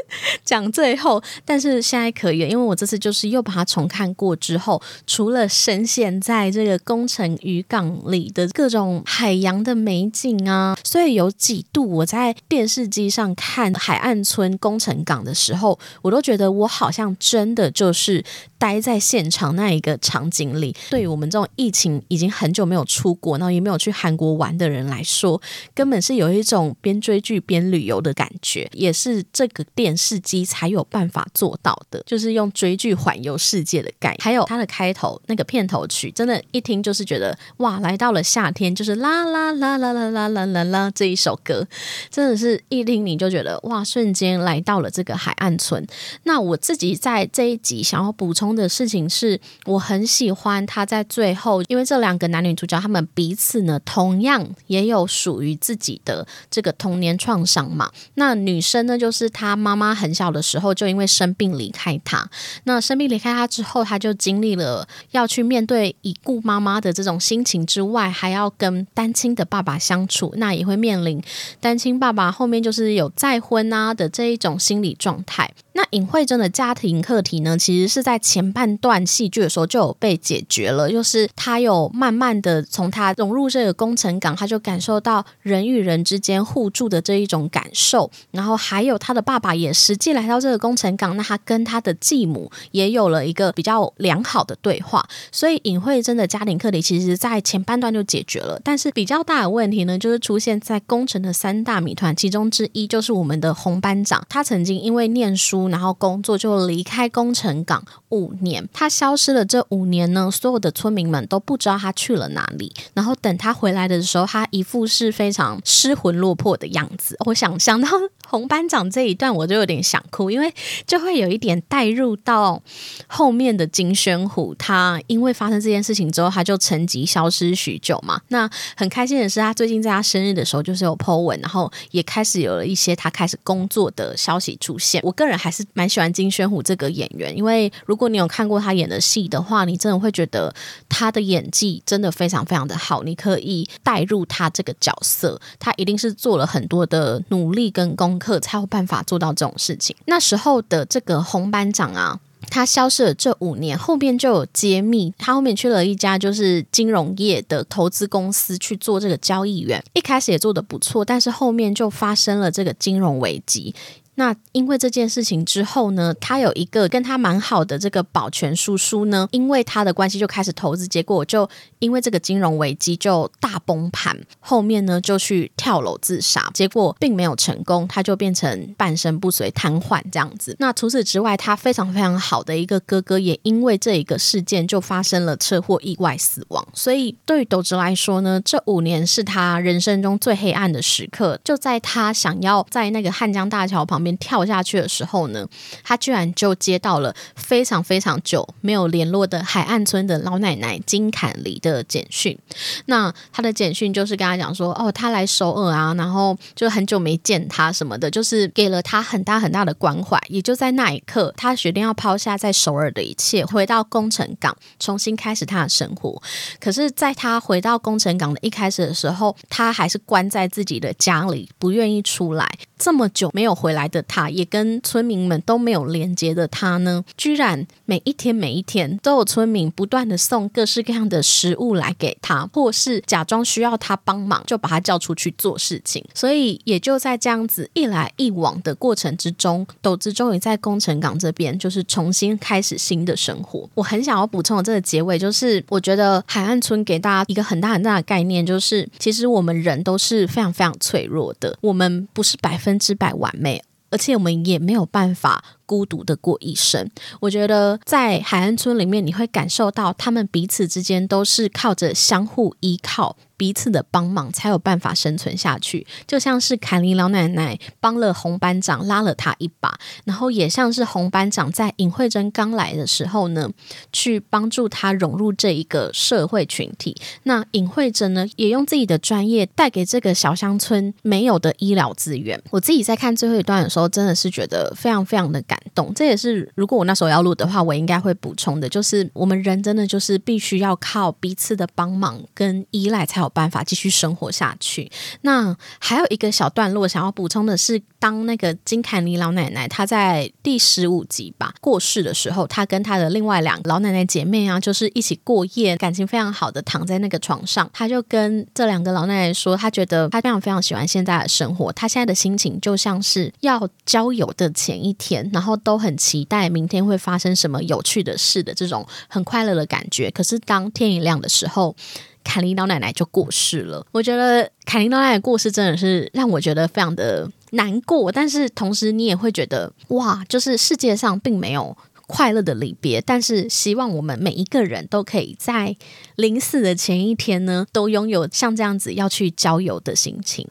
[0.45, 6.20] 讲最后，但是现在可以，因为我这次就是又把它重看过之后，除了深陷。
[6.21, 18.23] 在这个工程渔港里的各种海洋的美景啊，所以有几度我在电视机上看海岸村工程港的时候，我都觉得我好像真的就是
[18.59, 20.75] 待在现场那一个场景里。
[20.91, 25.41] 对于我们这种疫情已经很久没有出国，然后也没有去韩国玩的人来说，
[25.75, 34.19] 根本是有一种边追剧边旅游的感觉，也是这个电视机才有办法做到的，就是用追剧环游世界的概念。
[34.21, 36.10] 还有它的开头那个片头曲。
[36.11, 41.67] 真的，一听就是觉得哇，来到了夏天，就是啦啦啦啦啦啦啦啦啦这一首歌，
[42.11, 45.87] 真的是一听你就觉得哇，瞬间来到了这个海岸村。
[46.25, 57.91] 那我自己在这一集想要补充的事情是，我很喜欢他在最后，因为这两个男女主角他们彼此呢，同样也有属于自己的这个童年创伤嘛。
[58.15, 62.29] 那女生呢，就是她妈妈很小的时候就因为生病离开她，
[62.65, 65.95] 那生病离开她之后，她就经历了要去面对。
[66.03, 71.23] 已故妈妈的这种心情之外，还要跟单亲的爸爸相处，那也会面临
[71.61, 75.51] 单亲爸爸后面就是有再婚啊的这一种心理状态。
[75.91, 105.71] 尹慧珍的家庭课题呢，其实是在前半段戏剧的时候就有被解决了，就是他有慢慢的从他融入这个工程港，他就感受到人与人之间互助的这一种感受，然后还有他的爸爸也实际来到这个工程港，那他跟他的继母也有了一个比较良好的对话，所以尹慧珍的家庭课题其实在前半段就解决了，但是比较大的问题呢，就是出现在工程的三大谜团其中之一，就是我们的红班长，他曾经因为念书。
[105.71, 108.69] 然后然后工作就离开工程港五年。
[108.71, 112.71] 他消失了这五年呢，所有的村民们都不知道他去了哪里。
[112.93, 117.17] 然后等他回来的时候，他一副是非常失魂落魄的样子。
[117.25, 117.89] 我想想到
[118.29, 120.53] 红班长这一段，我就有点想哭，因为
[120.87, 122.63] 就会有一点带入到
[123.07, 124.55] 后面的金宣虎。
[124.57, 128.21] 他因为发生这件事情之后，他就沉寂消失许久嘛。
[128.29, 135.01] 那很开心的是，他最近在他生日的时候，就是有 po 文，然后也开始有了一些他开始工作的消息出现。
[135.03, 140.55] 我个人还是蛮喜欢金宣虎这个演员，因为如果你有看过他演的戏的话，你真的会觉得
[140.89, 149.95] 他的演技真的非常非常的好，你可以带入他这个角色，他一定是做了很多的努力跟功课，才有办法做到这种事情。
[150.07, 152.21] 那时候的这个红班长啊。
[152.49, 163.73] 他消失了这五年，后面就有揭秘，他后面去了一家就是金融业的投资公司去做这个交易员，一开始也做的不错，但是后面就发生了这个金融危机。
[164.17, 180.55] 那因为这件事情之后呢，他有一个跟他蛮好的这个保全叔叔呢，因为他的关系就开始投资，结果就因为这个金融危机就大崩盘，后面呢就去跳楼自杀，结果并没有成功，他就变成半身不遂、瘫痪这样子。
[180.59, 194.17] 那除此之外，他非常非常好的一个哥哥也因为这一个事件就发生了车祸意外死亡，所以对于斗志来说呢，这五年是他人生中最黑暗的时刻，就在他想要在那个汉江大桥旁边。
[194.21, 195.47] 跳下去的时候呢，
[195.83, 202.39] 他居然就接到了非常非常久没有联络的海岸村的老奶奶金坎里的简讯。
[202.87, 210.21] 那他的简讯就是跟他讲说，哦，他来首尔啊，然后就很久没见他什么的，就是给了他很大很大的关怀。
[210.29, 216.23] 也就在那一刻，他决定要抛下在首尔的一切，回到工程港，重新开始他的生活。
[216.61, 222.47] 可是，在他回到工程港的一开始的时候，他还是关在自己的家里，不愿意出来。
[222.79, 236.05] 这么久没有回来的他，也跟村民们都没有连接的他呢，居然每一天每一天都有村民不断的送各式各样的食物来给他，或是假装需要他帮忙，就把他叫出去做事情。
[236.15, 243.69] 所以也就在这样子一来一往的过程之中，斗子终于在工程港这边就是重新开始新的生活。
[243.75, 252.61] 我很想要补充的这个结尾，就是我觉得海岸村给大家一个很大很大的概念，就是其实我们人都是非常非常脆弱的，我们不是百。
[252.61, 256.91] 分之百完美，而且我们也没有办法孤独的过一生。
[257.21, 263.17] 我觉得在海岸村里面，你会感受到他们彼此之间都是靠着相互依靠。
[263.37, 273.49] 彼此的帮忙才有办法生存下去，就像是凯琳老奶奶帮了红班长拉了他一把，然后也像是红班长在尹慧珍刚来的时候呢，
[273.95, 276.95] 去帮助他融入这一个社会群体。
[277.23, 282.39] 那尹慧珍呢，也用自己的专业带给这个小乡村没有的医疗资源。
[282.51, 285.91] 我自己在看最后一段的时候，真的是觉得非常非常的感动。
[285.95, 293.31] 这也是如果我那时候要录的话，我应该会补充的，就是我们人真的就是必须要靠彼此的帮忙跟依赖才有。
[293.33, 294.91] 办法继续生活下去。
[295.21, 307.71] 那还有一个小段落想要补充的是，当那个金凯尼老奶奶她在第十五集吧过世的时候，她跟她的另外两个老奶奶姐妹啊，就是一起过夜，感情非常好的躺在那个床上。
[307.73, 320.11] 她就跟这两个老奶奶说，她觉得她非常非常喜欢现在的生活，她现在的心情就像是要交友的前一天，然后都很期待明天会发生什么有趣的事的这种很快乐的感觉。
[320.11, 321.75] 可是当天一亮的时候，
[322.23, 335.77] 凯琳老奶奶就过世了，我觉得凯琳老奶奶过世真的是让我觉得非常的难过，但是同时你也会觉得哇，就是世界上并没有快乐的离别，但是希望我们每一个人都可以在
[336.17, 340.47] 临死的前一天呢，都拥有像这样子要去郊游的心情。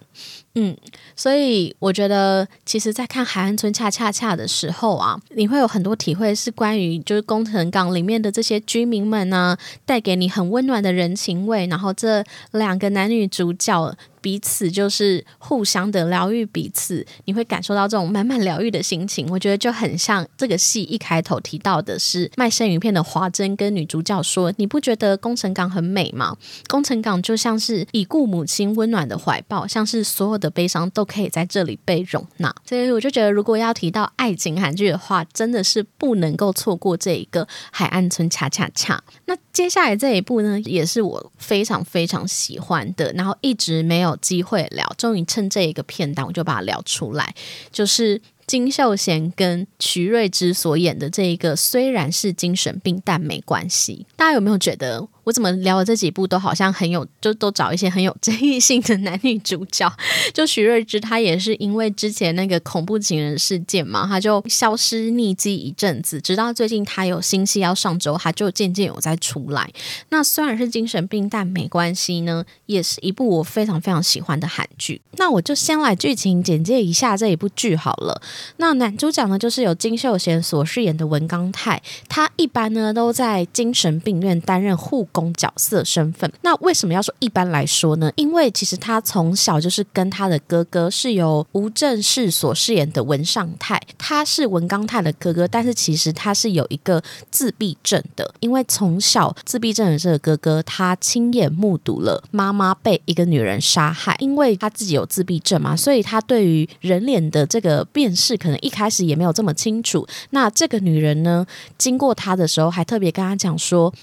[0.56, 0.76] 嗯，
[1.16, 11.68] 所以我觉得，其实，在看海岸村恰恰恰的时候啊，你会有很多体会，是关于就是工程港里面的这些居民们呢，带给你很温暖的人情味。
[11.68, 19.28] 然后这两个男女主角彼此就是互相的疗愈彼此，你会感受到这种满满疗愈的心情。
[19.30, 26.36] 我觉得就很像这个戏一开头提到的是卖生鱼片的华珍跟女主角说：“你不觉得工程港很美吗？
[26.68, 38.96] 工程港就像是已故母亲温暖的怀抱，像是所有。”的悲伤都可以在这里被容纳，所以我就觉得，如果要提到爱情韩剧的话，真的是不能够错过这一个《海岸村恰恰恰》。
[39.26, 47.36] 那接下来这一部呢，也是我非常非常喜欢的，然后一直没有机会聊，终于趁这一个片段，我就把它聊出来，
[47.70, 54.08] 就是金秀贤跟徐瑞之所演的这一个，虽然是精神病，但没关系。
[54.16, 55.06] 大家有没有觉得？
[55.30, 59.88] 我怎么聊的这几部都好像很有，就都找一些很有争议性的男女主角。
[60.34, 69.70] 就徐瑞芝，他也是因为之前那个恐怖情人事件嘛，他就消失匿迹一阵子，直到最近他有新戏要上周，他就渐渐有在出来。
[70.10, 75.00] 那虽然是精神病，但没关系呢，也是一部我非常非常喜欢的韩剧。
[75.18, 78.20] 那我就先来剧情简介一下这一部剧好了。
[78.58, 86.32] 那男主角呢，就是由金秀贤所饰演的文刚泰，他一般呢都在精神病院担任护工角色身份。
[86.42, 88.12] 那为什么要说一般来说呢？
[88.16, 97.02] 因为其实他从小就是跟他的哥哥是由吴正世所饰演的文尚泰，他是文刚泰的哥哥，但是其实他是有一个
[97.32, 110.08] 自闭症的，因为从小自闭症的这个哥哥，他亲眼目睹了妈妈被一个女人杀害，因为他自己有自闭症嘛，所以他对于人脸的这个辨识可能一开始也没有这么清楚。
[110.32, 111.46] 那这个女人呢，
[111.78, 113.94] 经过他的时候，还特别跟他讲说。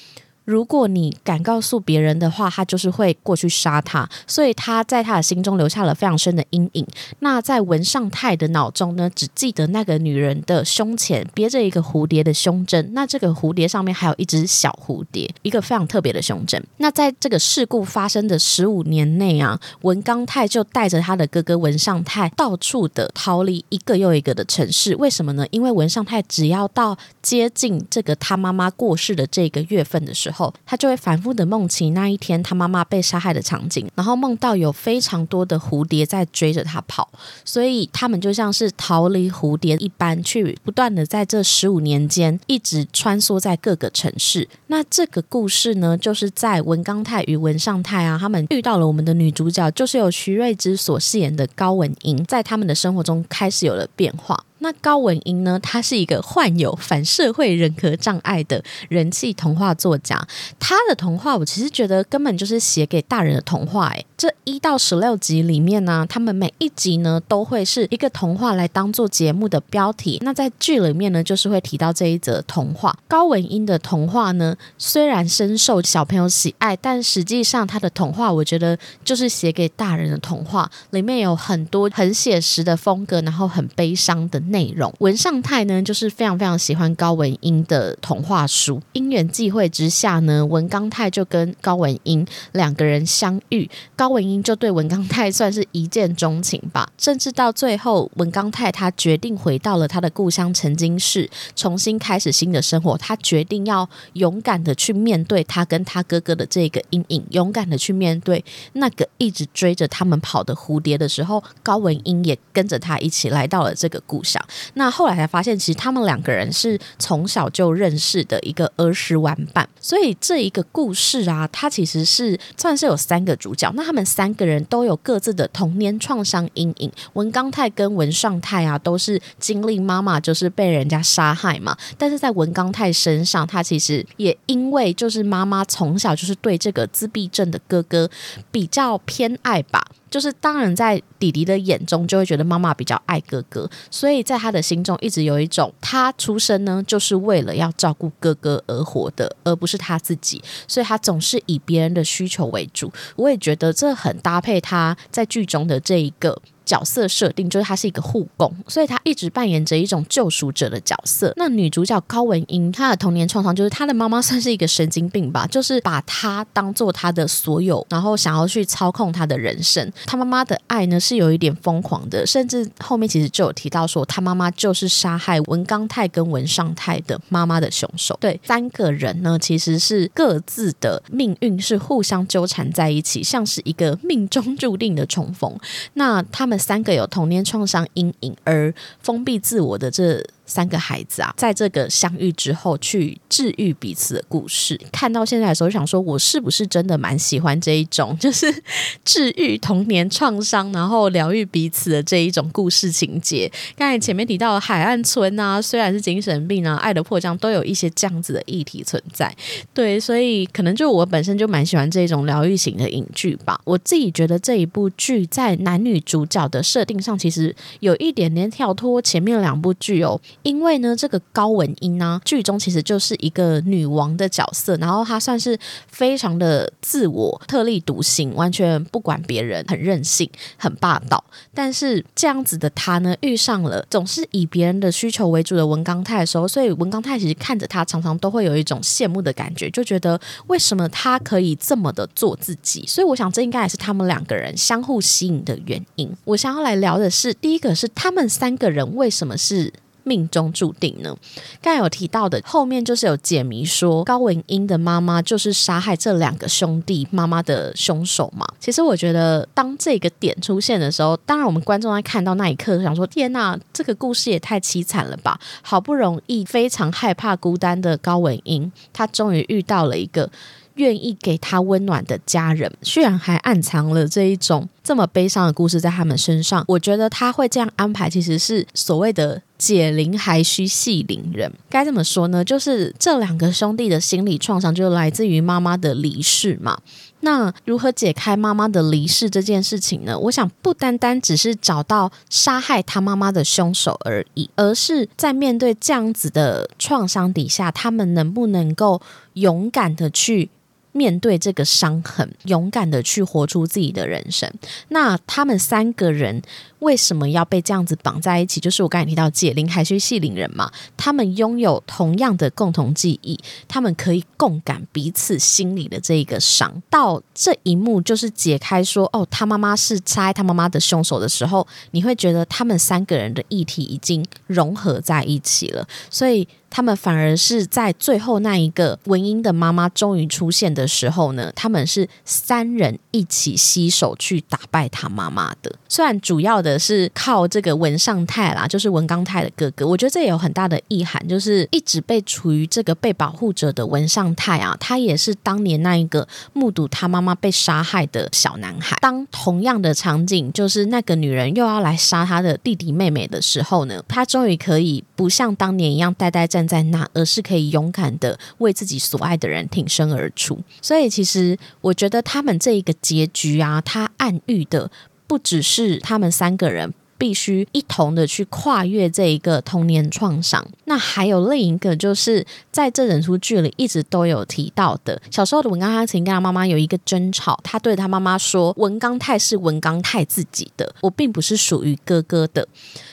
[0.47, 6.87] 如果你敢告诉别人的话，他就是会过去杀他，所以他在他的心中留下了非常深的阴影。
[7.19, 16.63] 那在文尚泰的脑中呢，只记得那个女人的胸前别着一个蝴蝶的胸针，那这个蝴蝶上面还有一只小蝴蝶，一个非常特别的胸针。
[16.77, 24.95] 那在这个事故发生的十五年内啊，文刚泰就带着他的哥哥文尚泰到处的逃离一个又一个的城市。
[24.95, 25.45] 为什么呢？
[25.51, 37.09] 因为文尚泰只要到接近这个他妈妈过世的这个月份的时候，后，他就会反复的梦起那一天他妈妈被杀害的场景，然后梦到有非常多的蝴蝶在追着他跑，
[37.45, 44.47] 所以他们就像是逃离蝴蝶一般，去不断的在这十五年间一直穿梭在各个城市。
[44.67, 54.45] 那这个故事呢，就是在文刚泰与文尚泰啊，他们遇到了我们的女主角，就是由徐瑞芝所饰演的高文英，在他们的生活中开始有了变化。
[54.59, 55.59] 那高文英呢？
[55.63, 60.27] 他是一个患有反社会人格障碍的人气童话作家。
[60.59, 63.89] 他的童话，我其实觉得根本就是写给大人的童话。
[63.89, 70.19] 诶，这一到十六集里面呢，他们每一集呢都会是一个童话来当做节目的标题。
[70.23, 72.99] 那在剧里面呢，就是会提到这一则童话。
[73.07, 80.71] 高文英的童话呢，虽然深受小朋友喜爱，但实际上他的童话，我觉得就是写给大人的童话。
[80.91, 84.41] 里面有很多很写实的风格，然后很悲伤的。
[84.47, 88.81] 内容文尚泰呢，就是非常非常喜欢高文英的童话书。
[88.93, 96.89] 因缘际会之下呢，文刚泰就跟高文英两个人相遇，高高文英就对文刚泰算是一见钟情吧。
[96.97, 102.97] 甚至到最后，文刚泰他决定回到了他的故乡曾经市，重新开始新的生活。
[102.99, 108.45] 他决定要勇敢的去面对他跟他哥哥的这个阴影，勇敢的去面对
[108.75, 114.41] 那个一直追着他们跑的蝴蝶的时候，高文英也跟着他一起来到了这个故乡。
[114.75, 119.69] 那后来才发现，其实他们两个人是从小就认识的一个儿时玩伴。
[119.81, 123.69] 所以这一个故事啊，它其实是算是有三个主角。
[123.75, 126.93] 那他们三个人都有各自的童年创伤阴影。
[127.15, 131.75] 文刚泰跟文尚泰啊，都是经历妈妈就是被人家杀害嘛。
[131.97, 138.11] 但是在文刚泰身上，他其实也因为就是妈妈从小就是对这个自闭症的哥哥
[138.51, 139.83] 比较偏爱吧。
[140.11, 152.93] 就是当然，在弟弟的眼中，就会觉得妈妈比较爱哥哥，所以在他的心中一直有一种，他出生呢就是为了要照顾哥哥而活的，而不是他自己，所以他总是以别人的需求为主。
[153.17, 156.41] 我也觉得这很搭配他在剧中的这一个。
[156.67, 161.33] 角色设定就是他是一个护工，所以他一直扮演着一种救赎者的角色。
[161.37, 169.91] 那女主角高文英，她的童年创伤就是她的妈妈算是一个神经病吧，就是把她当做她的所有，然后想要去操控她的人生。
[170.07, 178.19] 她妈妈的爱呢是有一点疯狂的，甚至后面其实就有提到说，她妈妈就是杀害文刚泰跟文尚泰的妈妈的凶手。
[178.21, 185.57] 对，三个人呢其实是各自的命运是互相纠缠在一起，像是一个命中注定的重逢。
[185.95, 186.56] 那他们。
[186.59, 190.25] 三个有童年创伤阴影而封闭自我的这。
[190.47, 198.63] 三个孩子啊，在这个相遇之后去治愈彼此的故事，看到现在的时候，想说我是不是真的蛮喜欢这一种， 就是
[199.05, 203.51] 治愈童年创伤，然后疗愈彼此的这一种故事情节。
[203.77, 209.35] 刚才前面提到海岸村啊，虽然是精神病啊，爱的迫降都有一些这样子的议题存在。
[209.75, 213.61] 对，所以可能就我本身就蛮喜欢这种疗愈型的影剧吧。
[213.65, 220.21] 我自己觉得这一部剧在男女主角的设定上，其实有一点点跳脱前面两部剧哦。
[220.47, 231.25] 因为呢，这个高文英呢，剧中其实就是一个女王的角色，然后她算是非常的自我、特立独行，完全不管别人，很任性、很霸道。
[231.53, 242.85] 但是这样子的她呢，遇上了总是以别人的需求为主的文刚泰的时候，所以文刚泰其实看着她，常常都会有一种羡慕的感觉，就觉得为什么她可以这么的做自己？
[242.87, 246.09] 所以我想，这应该也是他们两个人相互吸引的原因。
[246.23, 249.73] 我想要来聊的是，第一个是他们三个人为什么是。
[250.07, 251.15] 命中注定呢？
[251.61, 258.47] 刚才有提到的，后面就是有解谜说高文英的妈妈就是杀害这两个兄弟妈妈的凶手嘛？
[258.61, 265.39] 其实我觉得，当这个点出现的时候，当然我们观众在看到那一刻，想说：天呐，这个故事也太凄惨了吧！
[265.61, 270.31] 好不容易非常害怕孤单的高文英，他终于遇到了一个。
[270.77, 276.65] 愿意给他温暖的家人，居然还暗藏了这一种这么悲伤的故事在他们身上。
[276.69, 281.53] 我觉得他会这样安排，其实是所谓的解铃还需系铃人。
[281.69, 282.45] 该怎么说呢？
[282.45, 286.79] 就是这两个兄弟的心理创伤，就来自于妈妈的离世嘛。
[287.21, 290.17] 那如何解开妈妈的离世这件事情呢？
[290.17, 299.01] 我想不单单只是找到杀害他妈妈的凶手而已，而是在面对这样子的创伤底下，他们能不能够
[299.33, 300.51] 勇敢的去。
[300.97, 304.51] 面对这个伤痕，勇敢的去活出自己的人生。
[304.89, 306.41] 那他们三个人
[306.79, 308.59] 为什么要被这样子绑在一起？
[308.59, 310.73] 就是我刚才提到解铃还需系铃人嘛。
[310.97, 313.39] 他们拥有同样的共同记忆，
[313.69, 316.83] 他们可以共感彼此心里的这一个伤。
[316.89, 325.87] 到这一幕就是解开说，哦，他妈妈是杀他妈妈的凶手的时候，你会觉得他们三个人的议题已经融合在一起了。
[326.11, 326.49] 所以。
[326.77, 335.75] 他们反而是在最后那一个文英的妈妈终于出现的时候呢，他们是三人一起携手去打败他妈妈的。
[335.89, 348.99] 虽然主要的是靠这个文尚泰啦，就是文刚泰的哥哥，我觉得这也有很大的意涵，就是一直被处于这个被保护者的文尚泰啊，他也是当年那一个目睹他妈妈被杀害的小男孩。
[349.01, 356.66] 当同样的场景，就是那个女人又要来杀他的弟弟妹妹的时候呢，他终于可以不像当年一样呆呆站。
[356.67, 360.59] 在那，而是可以勇敢的为自己所爱的人挺身而出。
[360.83, 364.91] 所以，其实我觉得他们这一个结局啊，他暗喻的
[365.27, 382.67] 不只是他们三个人必须一同的去跨越这一个童年创伤，那还有另一个，就是在这整出剧里一直都有提到的，小时候的文刚他曾经跟他妈妈有一个争吵，他对他妈妈说：“文刚泰是文刚泰自己的，我并不是属于哥哥的。”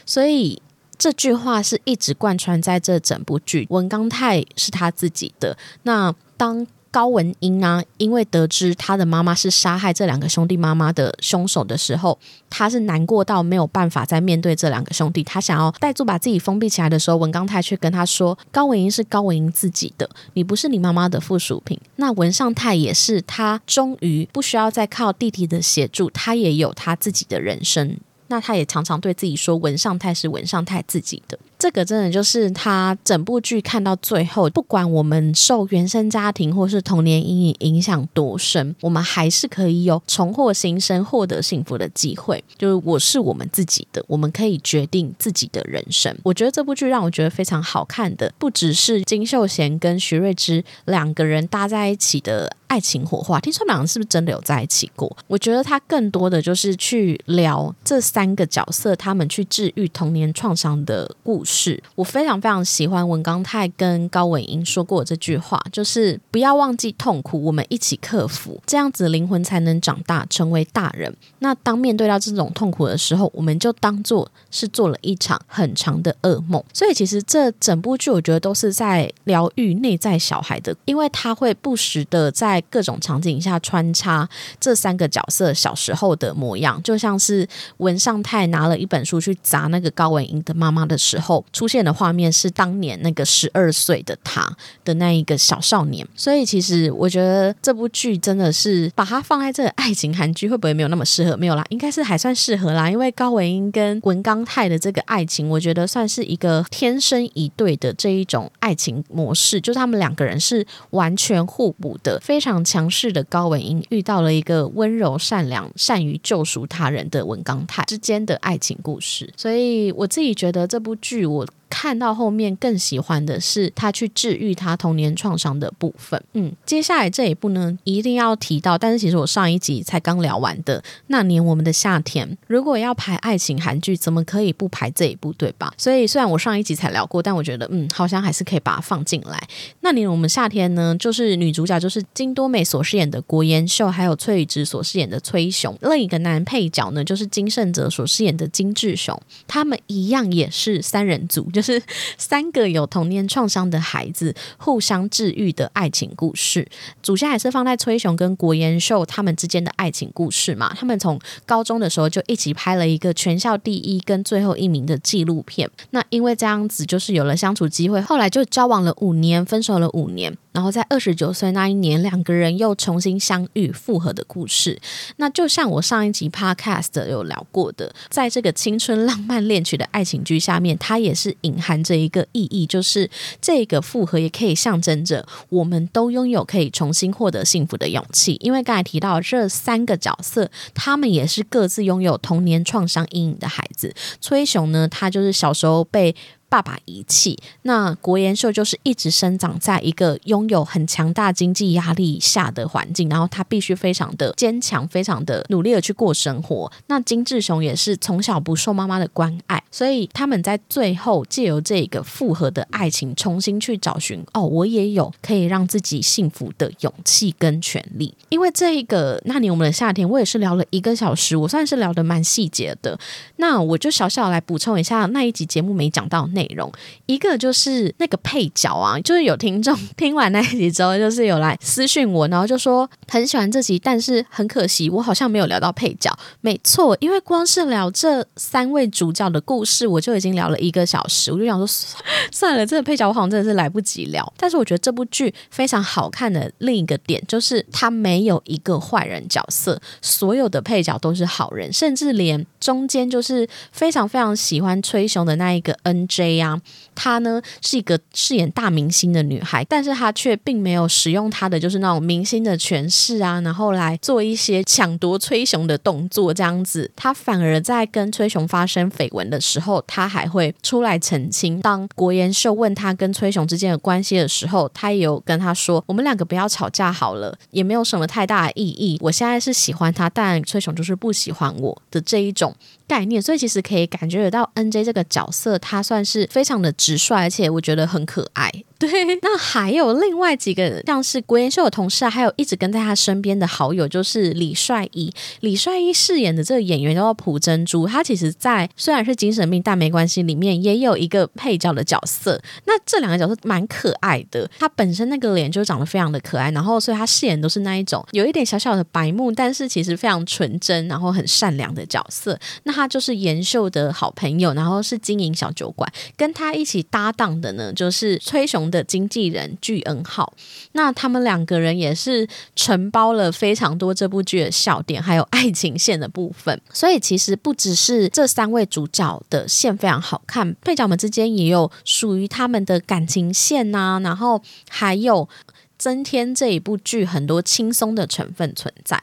[0.05, 0.61] 所以。
[0.97, 3.67] 这句话是一直贯穿在这整部剧。
[3.69, 5.57] 文刚泰是他自己的。
[5.83, 12.19] 那当高文英啊，因为得知他的妈妈是杀害这两个兄弟妈妈的凶手的时候，
[12.51, 15.23] 他是难过到没有办法再面对这两个兄弟。
[15.23, 27.97] 他想要带住把自己封闭起来的时候，文刚泰却跟他说：“高文英是高文英自己的，你不是你妈妈的附属品。”那文尚泰也是，他终于不需要再靠弟弟的协助，他也有他自己的人生。
[28.33, 42.43] 那他也常常对自己说：“文上泰是文上泰自己的。”这个真的就是他整部剧看到最后，不管我们受原生家庭或是童年阴影影响多深，我们还是可以有重获新生、获得幸福的机会。
[42.57, 46.13] 就是我是我们自己的，我们可以决定自己的人生。
[46.23, 53.39] 我觉得这部剧让我觉得非常好看的，不只是金秀贤跟徐瑞芝两个人搭在一起的爱情火花。
[53.39, 55.15] 听说两人是不是真的有在一起过？
[55.27, 71.15] 我觉得他更多的就是去聊这三个角色他们去治愈童年创伤的故事是我非常非常喜欢文刚泰跟高文英说过这句话，就是不要忘记痛苦，我们一起克服，这样子灵魂才能长大，成为大人。
[71.39, 76.61] 那当面对到这种痛苦的时候，我们就当做是做了一场很长的噩梦。
[76.73, 84.27] 所以其实这整部剧，我觉得都是在疗愈内在小孩的，因为他会不时的在各种场景下穿插
[84.59, 87.47] 这三个角色小时候的模样，就像是
[87.77, 91.42] 文尚泰拿了一本书去砸那个高文英的妈妈的时候。
[91.51, 101.35] 出现的画面是当年那个十二岁的他的那一个小少年，所以其实我觉得这部剧真的是把它放在这爱情韩剧会不会没有那么适合？
[101.35, 121.22] 没有啦，应该是还算适合啦，因为高文英跟文刚泰的这个爱情，我觉得算是一个天生一对的这一种爱情模式，就是他们两个人是完全互补的，非常强势的高文英遇到了一个温柔善良、善于救赎他人的文刚泰之间的爱情故事，所以我自己觉得这部剧。
[121.25, 126.23] 我看到后面更喜欢的是他去治愈他童年创伤的部分。
[126.33, 132.29] 嗯，接下来这一部呢，一定要提到，但是其实我上一集才刚聊完的《那年我们的夏天》。
[132.45, 135.73] 如果要排爱情韩剧，怎么可以不排这一部，对吧？
[135.75, 139.41] 所以虽然我上一集才聊过，但我觉得嗯，好像还是可以把它放进来。
[139.81, 151.81] 那年我们夏天呢，就是女主角就是金多美所饰演的国妍秀，还有崔宇植所饰演的崔雄，另一个男配角呢就是金圣哲所饰演的金志雄，他们一样也是三人组，就是
[152.17, 156.67] 三个有童年创伤的孩子互相治愈的爱情故事。
[157.01, 160.71] 主线还是放在崔雄跟国延秀他们之间的爱情故事嘛？
[160.77, 165.69] 他们从高中的时候就一起拍了一个全校第一跟最后一名的纪录片。
[165.91, 170.37] 那因为这样子，就是有了相处机会，后来就交往了五年，分手了五年。
[170.53, 174.79] 然后在二十九岁那一年，两个人又重新相遇复合的故事。
[175.17, 183.09] 那就像我上一集 podcast 有聊过的，在这个青春浪漫恋曲的爱情剧下面，它也是隐含着一个意义，就是
[183.41, 188.37] 这个复合也可以象征着我们都拥有可以重新获得幸福的勇气。
[188.41, 193.93] 因为刚才提到这三个角色，他们也是各自拥有童年创伤阴影的孩子。
[194.21, 196.15] 崔雄呢，他就是小时候被。
[196.53, 206.71] 爸爸遗弃，那国延秀就是一直生长在一个拥有很强大经济压力下的环境，然后他必须非常的坚强，非常的努力的去过生活。
[206.85, 218.13] 那金志雄也是从小不受妈妈的关爱，所以他们在最后借由这个复合的爱情，重新去找寻哦，我也有可以让自己幸福的勇气跟权利。
[218.29, 222.99] 因为这一个那年我们的夏天，我也是聊了一个小时，我算是聊的蛮细节的。
[223.37, 226.42] 那我就小小来补充一下那一集节目没讲到内。
[226.43, 226.71] 内容
[227.05, 236.11] 一个就是那个配角啊，就是有听众 听完那一集之后，就是有来私讯我，然后就说很喜欢这集，但是很可惜我好像没有聊到配角。
[236.41, 241.67] 没错，因为光是聊这三位主角的故事，我就已经聊了一个小时，我就想说
[242.31, 244.33] 算了，这个配角我好像真的是来不及聊。
[244.37, 256.32] 但是我觉得这部剧非常好看的另一个点就是它没有一个坏人角色，所有的配角都是好人，甚至连中间就是非常非常喜欢吹熊的那一个 N J。
[256.35, 256.59] 呀，
[256.95, 271.61] 她呢是一个饰演大明星的女孩，但是她却并没有使用她的就是那种明星的权势啊，然后来做一些抢夺崔雄的动作，这样子，她反而在跟崔雄发生绯闻的时候，她还会出来澄清。
[271.61, 278.97] 当国妍秀问她跟崔雄之间的关系的时候，她也有跟他说：“我们两个不要吵架好了，也没有什么太大的意义。
[279.01, 282.55] 我现在是喜欢他，但崔雄就是不喜欢我的这一种。”
[282.85, 288.51] 概念，所以其实可以感觉得到，N J 这个角色他算是是非常的直率，而且我觉得很可爱。
[288.87, 295.13] 对，那还有另外几个像是国妍秀的同事啊，还有一直跟在他身边的好友，就是李帅一。
[295.41, 302.41] 李帅一饰演的这个演员叫做朴珍珠，他其实在虽然是精神病，但没关系，里面也有一个配角的角色。
[302.65, 312.39] 那这两个角色蛮可爱的，他本身那个脸就长得非常的可爱，然后所以他饰演都是那一种有一点小小的白目，但是其实非常纯真，然后很善良的角色。
[312.63, 312.87] 那他。
[312.93, 320.33] 就是延秀的好朋友，然后是经营小酒馆，跟他一起搭档的呢，就是崔雄的经纪人巨恩浩。
[320.71, 326.59] 那他们两个人也是承包了非常多这部剧的笑点，还有爱情线的部分。
[326.73, 335.29] 所以其实不只是这三位主角的线非常好看，配角们之间也有属于他们的感情线呐，然后还有
[335.77, 338.99] 增添这一部剧很多轻松的成分存在。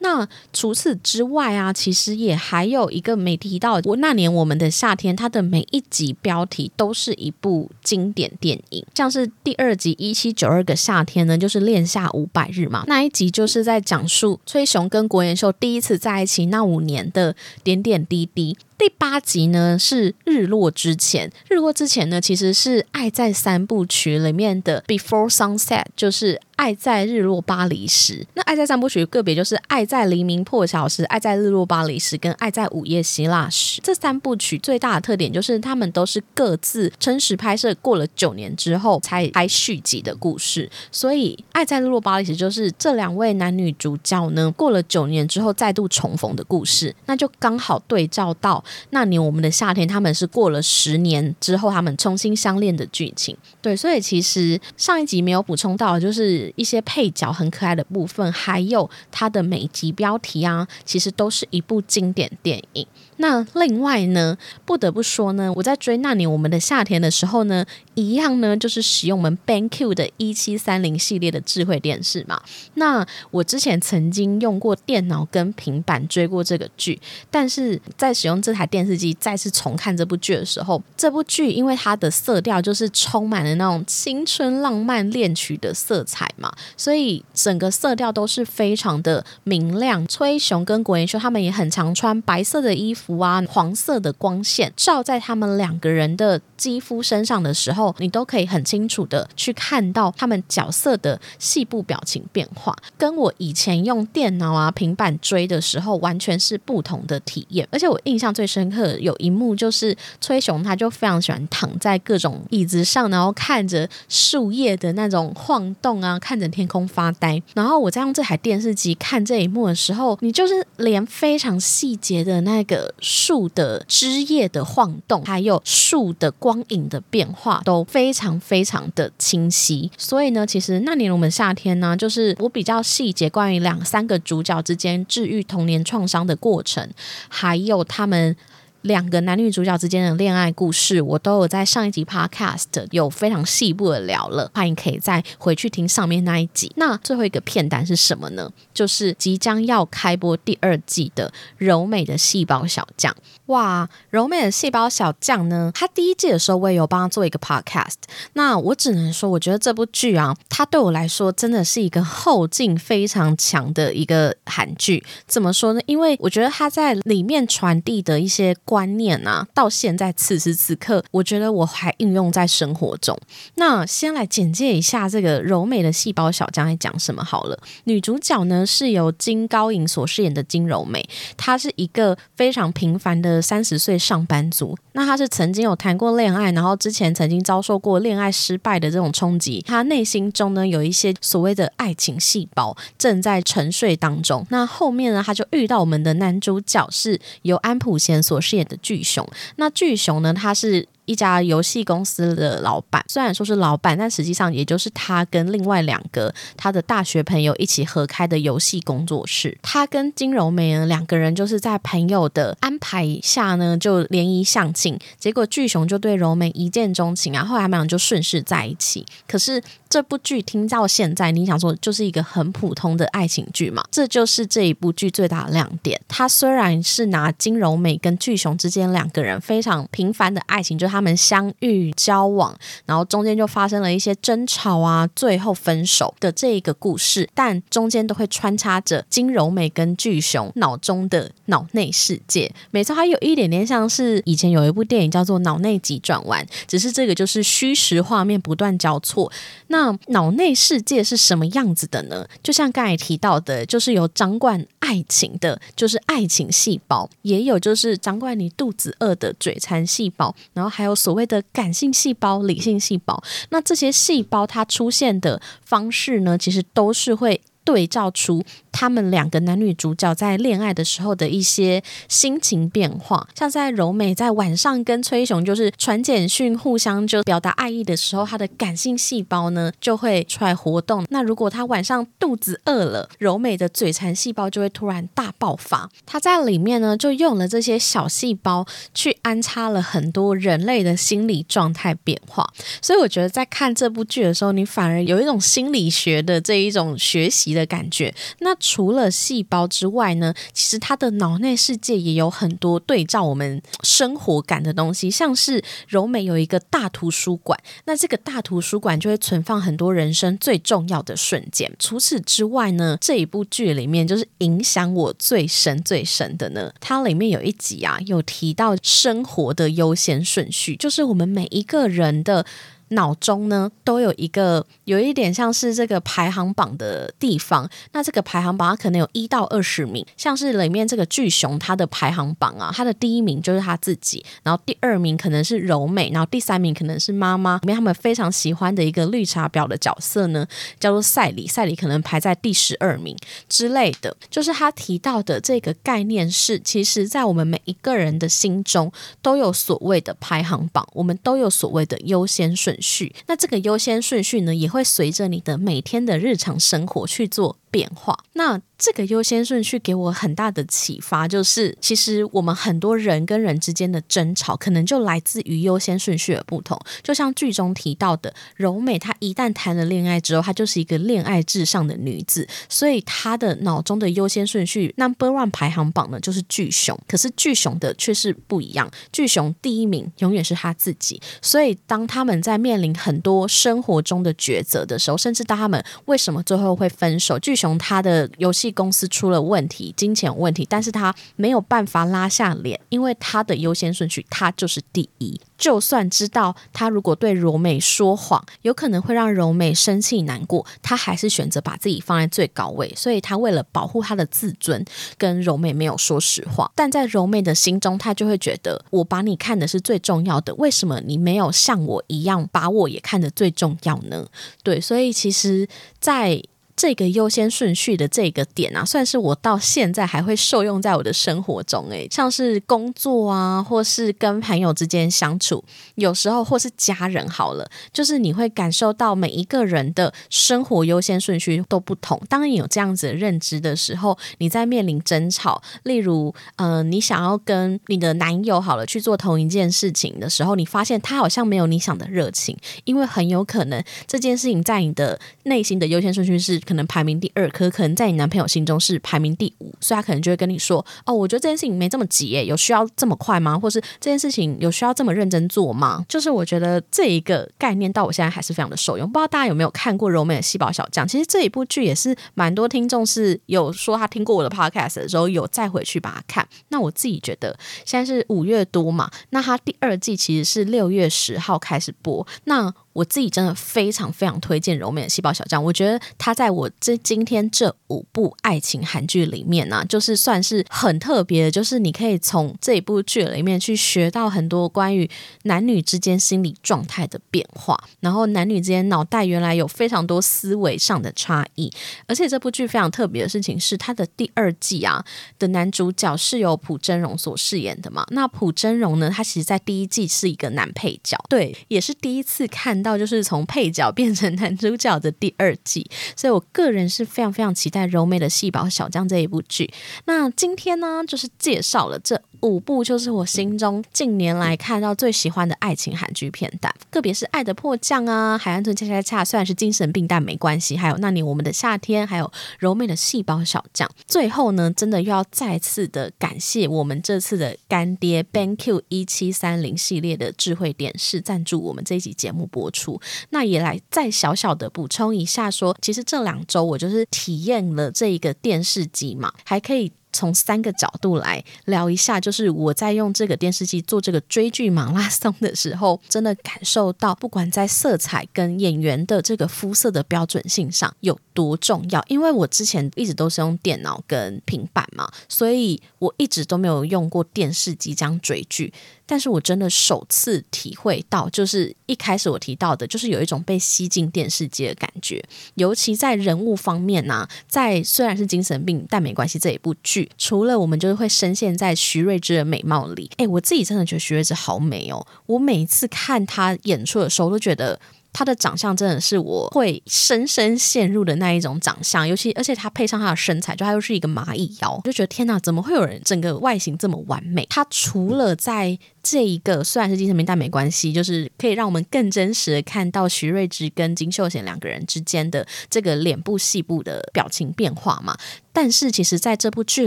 [0.00, 3.80] 那除此之外啊，其实也还有一个没提到。
[3.84, 12.84] 我那年我们的夏天，它的每一集标题都是一部经典电影，像是第二集一七九二个夏天呢，就是恋夏五百日嘛。
[12.86, 18.56] 那一集就是在讲述崔雄跟国妍秀第一次在一起那五年的点点滴滴。
[18.80, 26.40] 第八集呢是日落之前，日落之前呢其实是《爱在三部曲》里面的 Before Sunset，就是。
[26.60, 33.80] 爱在日落巴黎时，那爱在三部曲个别就是爱在黎明破晓时、爱在日落巴黎时跟爱在午夜希腊时。
[33.82, 40.70] 这三部曲最大的特点就是他们都是各自真实拍摄过了九年之后才拍续集的故事。
[40.92, 53.36] 所以爱在日落巴黎时就是这两位男女主角呢过了九年之后再度重逢的故事，那就刚好对照到那年我们的夏天，他们是过了十年之后他们重新相恋的剧情。
[53.60, 56.52] 对，所以其实上一集没有补充到，就是。
[56.56, 62.86] 一些配角很可爱的部分，还有它的每集标题啊，其实都是一部经典电影。
[63.20, 67.64] 那另外呢，不得不说呢，我在追那年我们的夏天的时候呢，
[67.94, 72.40] 一样呢，就是使用我们 BenQ 的一七三零系列的智慧电视嘛。
[72.74, 76.98] 那我之前曾经用过电脑跟平板追过这个剧，
[77.30, 90.06] 但是在使用这台电视机再次重看这部剧的时候，这部剧因为它的色调就是充满了那种青春浪漫恋曲的色彩嘛，所以整个色调都是非常的明亮。
[90.06, 107.66] 崔雄跟国妍秀他们也很常穿白色的衣服啊，黄色的光线照在他们两个人的肌肤身上的时候，你都可以很清楚的去看到他们角色的细部表情变化，跟我以前用电脑啊、平板追的时候完全是不同的体验。
[107.70, 117.42] 而且我印象最深刻有一幕就是崔雄他就非常喜欢躺在各种椅子上，然后看着树叶的那种晃动啊，看着天空发呆。
[117.54, 129.90] 然后我在用这台电视机看这一幕的时候，你就是连非常细节的那个树的枝叶的晃动，还有树的光影的变化，都非常非常的清晰。
[129.96, 136.88] 所以呢，其实那年我们夏天呢，就是我比较细节关于两三个主角之间治愈童年创伤的过程，
[137.28, 138.36] 还有他们。
[138.82, 146.72] 两个男女主角之间的恋爱故事，我都有在上一集 podcast 有非常细部的聊了，欢迎可以再回去听上面那一集。
[146.76, 148.50] 那最后一个片段是什么呢？
[148.72, 153.14] 就是即将要开播第二季的柔美的细胞小将。
[153.50, 155.70] 哇，柔美的细胞小将呢？
[155.74, 157.94] 他第一季的时候我也有帮他做一个 podcast。
[158.32, 165.04] 那我只能说，我觉得这部剧啊，它对我来说真的是一个后劲非常强的一个韩剧。
[165.26, 165.80] 怎么说呢？
[165.86, 168.56] 因为我觉得他在里面传递的一些。
[168.64, 173.18] 观念啊，到现在此时此刻，我觉得我还应用在生活中。
[173.56, 177.58] 那先来简介一下这个柔美的细胞小将在讲什么好了。
[177.84, 181.04] 女主角呢是由金高银所饰演的金柔美，
[181.36, 184.78] 她是一个非常平凡的三十岁上班族。
[184.92, 194.46] 那他是曾经有谈过恋爱，然后之前曾经遭受过恋爱失败的这种冲击，他内心中呢有一些所谓的爱情细胞正在沉睡当中。
[194.48, 198.60] 那后面呢，他就遇到我们的男主角是由安普贤所饰演。
[198.70, 199.26] 的巨熊，
[199.56, 200.32] 那巨熊呢？
[200.32, 200.86] 他是。
[201.10, 209.58] 一家游戏公司的老板，虽然说是老板，但实际上也就是他跟另外两个他的大学朋友一起合开的游戏工作室。
[209.60, 219.04] 他跟金柔美呢两个人就是在朋友的安排下呢，就联谊相亲，结果巨雄就对柔美一见钟情啊，后来他们俩就顺势在一起。
[219.26, 223.82] 可是这部剧听到现在，你想说就是一个很普通的爱情剧嘛？
[223.90, 226.00] 这就是这一部剧最大的亮点。
[226.06, 231.00] 它虽然是拿金柔美跟巨熊之间两个人非常平凡的爱情，就是他。
[231.00, 242.52] 们相遇、交往，然后中间就发生了一些争吵啊，最后分手的这一个故事，但中间都会穿插着金柔美跟巨熊脑中的脑内世界。
[242.70, 249.32] 没错，还有一点点像是以前有一部电影叫做《脑内急转弯》，只是这个就是虚实画面不断交错。
[249.68, 252.26] 那那脑内世界是什么样子的呢？
[252.42, 260.94] 就像刚才提到的，就是有掌管爱情的，就是爱情细胞，也有就是掌管你肚子饿的嘴馋细胞，然后还有。
[261.00, 268.44] 所谓的感性细胞、理性细胞，那这些细胞它出现的方式呢，其实都是会对照出。
[268.72, 281.04] 他们两个男女主角在恋爱的时候的一些心情变化，像在柔美在晚上跟崔雄就是传简讯、互相就表达爱意的时候，他的感性细胞呢就会出来活动。
[281.10, 285.88] 那如果他晚上肚子饿了，柔美的嘴馋细胞就会突然大爆发。
[286.06, 292.48] 他在里面呢就用了这些小细胞去安插了很多人类的心理状态变化。
[292.80, 298.14] 所以我觉得在看这部剧的时候，你反而有一种心理学的这一种学习的感觉。
[298.40, 311.70] 那除了细胞之外呢，其实他的脑内世界也有很多对照我们生活感的东西，像是柔美有一个大图书馆，那这个大图书馆就会存放很多人生最重要的瞬间。
[311.78, 322.44] 除此之外呢，这一部剧里面就是影响我最深最深的呢，它里面有一集啊，有提到生活的优先顺序，就是我们每一个人的。
[322.90, 340.44] 脑中呢都有一个有一点像是这个排行榜的地方，那这个排行榜它可能有一到二十名，像是里面这个巨熊它的排行榜啊，它的第一名就是他自己，然后第二名可能是柔美，然后第三名可能是妈妈，里面他们非常喜欢的一个绿茶婊的角色呢，
[340.80, 343.16] 叫做赛里，赛里可能排在第十二名
[343.48, 348.90] 之类的，就是他提到的这个概念是，其实在我们每一个人的心中
[349.22, 352.76] 都有所谓的排行榜，我们都有所谓的优先顺。
[352.80, 358.24] 序，那这个优先顺序呢，也会随着你的每天的日常生活去做变化。
[358.32, 366.80] 那这个优先顺序给我很大的启发，就是其实我们很多人跟人之间的争吵，可能就来自于优先顺序的不同。
[367.02, 376.98] 就像剧中提到的，柔美她一旦谈了恋爱之后，她就是一个恋爱至上的女子，所以她的脑中的优先顺序 number one 排行榜呢就是巨熊。
[377.06, 381.20] 可是巨熊的却是不一样，巨熊第一名永远是他自己。
[381.42, 388.69] 所以当他们在面临很多生活中的抉择的时候，甚至当他们为什么最后会分手，巨熊他的游戏。
[388.72, 395.40] 公司出了问题，金钱问题，但是他没有办法拉下脸，因为他的优先顺序，他就是第一。
[395.58, 402.90] 就算知道他如果对柔美说谎，有可能会让柔美生气难过，他还是选择把自己放在最高位。
[402.96, 404.82] 所以他为了保护他的自尊，
[405.18, 406.72] 跟柔美没有说实话。
[406.74, 414.26] 但在柔美的心中，他就会觉得我把你看的是最重要的，为什么你没有像我一样把我也看得最重要呢？
[414.62, 415.68] 对，所以其实，
[415.98, 416.42] 在
[416.80, 421.86] 这个优先顺序的这个点啊，算是我到现在还会受用在我的生活中。
[421.90, 425.62] 诶，像是工作啊，或是跟朋友之间相处，
[425.96, 432.18] 有时候或是家人好了，就是你会感受到每一个人的生活优先顺序都不同。
[432.30, 446.58] 当你有这样子的认知的时候，你在面临争吵，例如，呃，你想要跟你的男友好了去做同一件事情的时候，你发现他好像没有你想的热情，因为很有可能这件事情在你的内心的优先顺序是。
[446.70, 453.58] 可能排名第二，可可能在你男朋友心中是排名第五，所以他可能就会跟你说：“哦，我觉得这件事情没这么急，耶，有需要这么快吗？
[453.58, 459.04] 或是这件事情有需要这么认真做吗？”就是我觉得这一个概念到我现在还是非常的受用。
[459.10, 461.04] 不知道大家有没有看过《柔美的细胞小将》？
[461.10, 466.48] 其实这一部剧也是蛮多听众是有说他听过我的 podcast 的时候有再回去把它看。
[466.68, 472.24] 那我自己觉得现在是五月多嘛，那它第二季其实是六月十号开始播。
[472.44, 485.08] 那我自己真的非常非常推荐《柔美的细胞小将》，我觉得他在我这今天这五部爱情韩剧里面呢，就是算是很特别的，就是你可以从这一部剧里面去学到很多关于
[485.44, 491.72] 男女之间心理状态的变化，然后男女之间脑袋原来有非常多思维上的差异，
[492.08, 495.04] 而且这部剧非常特别的事情是，它的第二季啊
[495.38, 502.79] 的男主角是由朴真荣所饰演的嘛，那朴真荣呢，他其实在第一季是一个男配角，对，也是第一次看。
[502.82, 509.70] 到就是从配角变成男主角的第二季，所以我个人是非常非常期待柔美的细胞小将这一部剧。
[510.04, 520.76] 那今天呢，就是介绍了这五部，就是我心中近年来看到最喜欢的爱情韩剧片段，个别是《爱的迫降》啊，《海岸村恰恰恰》，虽然是精神病，但没关系。
[520.76, 523.86] 还有那年我们的夏天，还有柔美的细胞小将。
[524.06, 532.69] 最后呢，真的又要再次的感谢我们这次的干爹 BenQ 一七三零系列的智慧电视赞助我们这一集节目播。
[532.70, 533.00] 出
[533.30, 539.92] 那也来再小小的补充一下，说其实这两周我就是体验了这一个电视机嘛，还可以。
[540.12, 552.04] 从三个角度来聊一下，就是我在用这个电视机做这个追剧马拉松的时候，真的感受到，不管在色彩跟演员的这个肤色的标准性上有多重要。
[552.08, 558.72] 因为我之前一直都是用电脑跟平板嘛，所以我一直都没有用过电视机这样追剧。
[559.10, 565.20] 但是我真的首次体会到，就是一开始我提到的，就是有一种被吸进电视机的感觉。
[565.56, 570.08] 尤其在人物方面呢，在虽然是精神病，但没关系这一部剧。
[570.16, 575.04] 除了我们就是会深陷在徐瑞芝的美貌里，哎，我自己真的觉得徐瑞芝好美哦！
[575.26, 577.80] 我每一次看她演出的时候，都觉得。
[578.12, 587.46] 他的长相真的是我会深深陷入的那一种长相，尤其而且他配上他的身材，就他又是一个蚂蚁腰，我就觉得天哪，怎么会有人整个外形这么完美？
[587.48, 598.16] 他除了在这一个虽然是精神病，但没关系，就是可以让我们更真实的看到徐瑞芝跟金秀贤两个人之间的这个脸部细部的表情变化嘛。
[598.52, 599.86] 但是其实在这部剧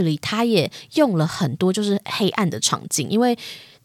[0.00, 3.36] 里，他也用了很多就是黑暗的场景，因为。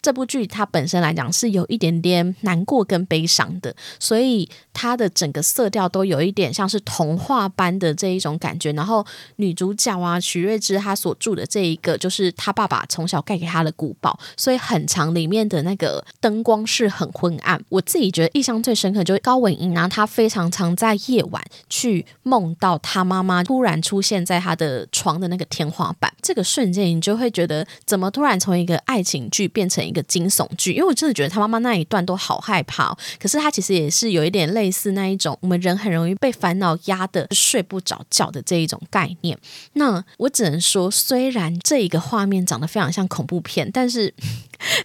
[0.02, 8.72] 这部剧它本身来讲是有一点点难过跟悲伤的，所以它的整个色调都有一点像是童话般的这一种感觉。
[8.72, 17.62] 然后女主角啊，徐瑞芝她所住的这一个就是她爸爸从小盖给她的古堡，所以很长里面的那个灯光是很昏暗。
[17.68, 29.89] 我自己觉得印象最深刻就是高文英啊，她非常常在夜晚去梦到她妈妈突然出现在她的床的那个天花板，这个瞬间你就会觉得怎么突然从一个爱情剧变成。
[29.90, 32.96] 一个惊悚剧，因为我真的觉得他妈妈那一段都好害怕。
[33.20, 39.38] 可是他其实也是有一点类似那一种，我们人很容易被烦恼压的睡不着觉的这一种概念。
[39.74, 44.14] 那我只能说，虽然这一个画面长得非常像恐怖片，但是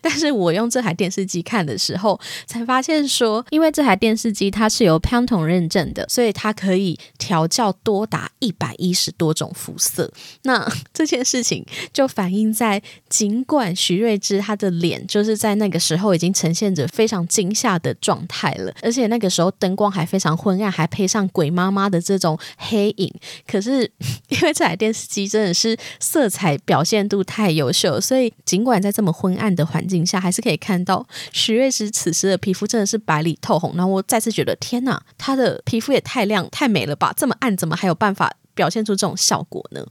[0.00, 10.12] 但是我用这台电视机看的时候，才发现说，因为这台电视机它是由 Pantone 认证的，所以它可以调教多达一百一十多种肤色。
[10.42, 23.12] 那 这件事情就反映在，尽管徐瑞芝她的脸就是在那个时候已经呈现着非常惊吓的状态了，而且那个时候灯光还非常昏暗，还配上鬼妈妈的这种黑影。
[23.46, 23.90] 可是
[24.28, 33.74] 因为这台电视机真的是色彩表现度太优秀，所以尽管在这么昏暗的环境下，还是可以看到徐瑞芝此时的皮肤真的是白里透红。
[33.76, 37.12] 然后我再次觉得，天哪，她的皮肤也太亮太美了吧！
[37.16, 39.84] 这么暗，怎么还有办法表现出这种效果呢？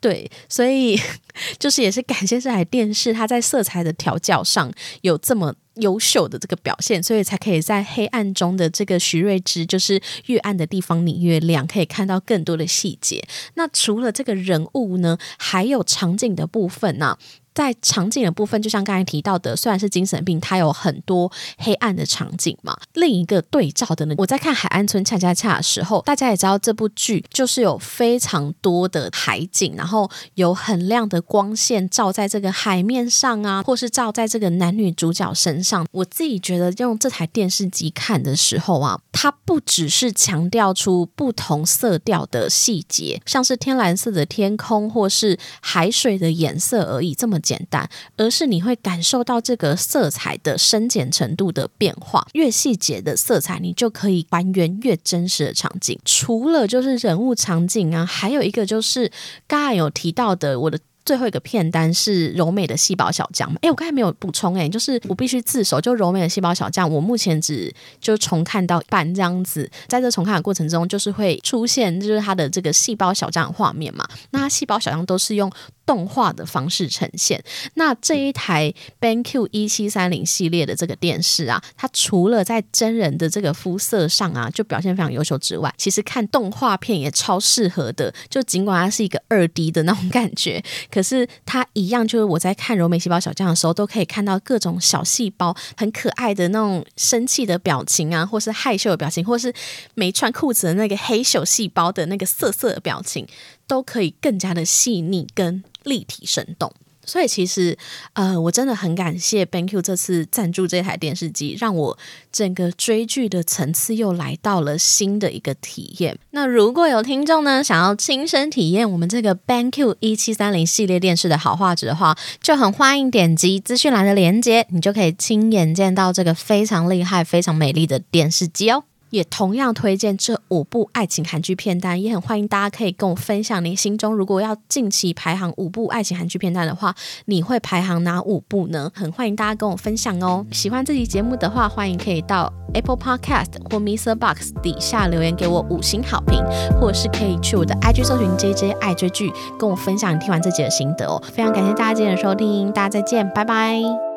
[0.00, 1.00] 对，所以
[1.58, 5.54] 就是也是感谢这台电视，它在色彩的调教上有这么。
[5.76, 13.26] 优秀的这个表现，所以才可以在黑暗中的这个徐瑞芝，就是越暗的地方你越亮，可以看到更多的细节。
[13.54, 17.16] 那除了这个人物呢，还有场景的部分呢？
[17.54, 22.74] 在场景的部分，就像刚才提到的，虽然是精神病，它有很多黑暗的场景嘛。
[22.94, 35.86] 另一个对照的呢，我在看《海岸村恰恰恰》的时候，大家也知道这部剧就是有非常多的海景，然后有很亮的光线照在这个海面上啊，或是照在这个男女主角身上。
[35.92, 47.41] 我自己觉得用这台电视机看的时候啊，它不只是强调出不同色调的细节，像是天蓝色的天空或是海水的颜色而已，这么。
[47.42, 52.26] 简单，而是你会感受到这个色彩的深浅程度的变化。
[52.32, 55.98] 越细节的色彩，你就可以还原越真实的场景。
[56.04, 59.10] 除了就是人物场景啊，还有一个就是
[59.46, 60.78] 刚才有提到的我的。
[61.04, 63.58] 最后一个片单是柔美的细胞小将嘛？
[63.60, 74.08] 哎，我刚才没有补充哎，就是我必须自首，就柔美的细胞小将，我目前只就重看到一半这样子，在这重看的过程中，就是会出现就是它的这个细胞小将的画面嘛。
[74.30, 75.50] 那细胞小将都是用
[75.84, 77.42] 动画的方式呈现。
[77.74, 88.12] 那这一台 BenQ 一七三零系列的这个电视啊，它除了在真人的这个肤色上啊，就表现非常优秀之外，其实看动画片也超适合的。
[88.28, 90.62] 就尽管它是一个二 D 的那种感觉。
[90.90, 99.52] 可是它一样，就是我在看柔美细胞小将的时候，都可以看到各种小细胞很可爱的那种生气的表情啊，或是害羞的表情，或是
[99.94, 103.26] 没穿裤子的那个黑手细胞的那个涩涩的表情，
[103.66, 106.72] 都可以更加的细腻跟立体生动。
[107.04, 107.76] 所以其实，
[108.12, 111.98] 呃，我真的很感谢 BenQ 这次赞助这台电视机，让我
[112.30, 116.16] 整个追剧的层次又来到了新的一个体验。
[116.30, 128.84] 那如果有听众呢，想要亲身体验我们这个 BenQ 一七三零系列电视的好画质的话，就很欢迎点击资讯栏的链接，你就可以亲眼见到这个非常厉害、非常美丽的电视机哦。
[129.12, 136.94] 也同样推荐这五部爱情韩剧片单，也很欢迎大家可以跟我分享你心中如果要近期排行五部爱情韩剧片单的话，
[137.26, 138.90] 你会排行哪五部呢？
[138.94, 140.44] 很欢迎大家跟我分享哦。
[140.50, 144.14] 喜欢这期节目的话，欢迎可以到 Apple Podcast 或 Mr.
[144.14, 146.42] Box 底下留言给我五星好评，
[146.80, 151.22] 或者是可以去我的 IG 搜寻 JJ 爱追剧，跟我分享你听完这集的心得哦。
[151.32, 154.11] 非常感谢大家今天的收听，大家再见，拜拜。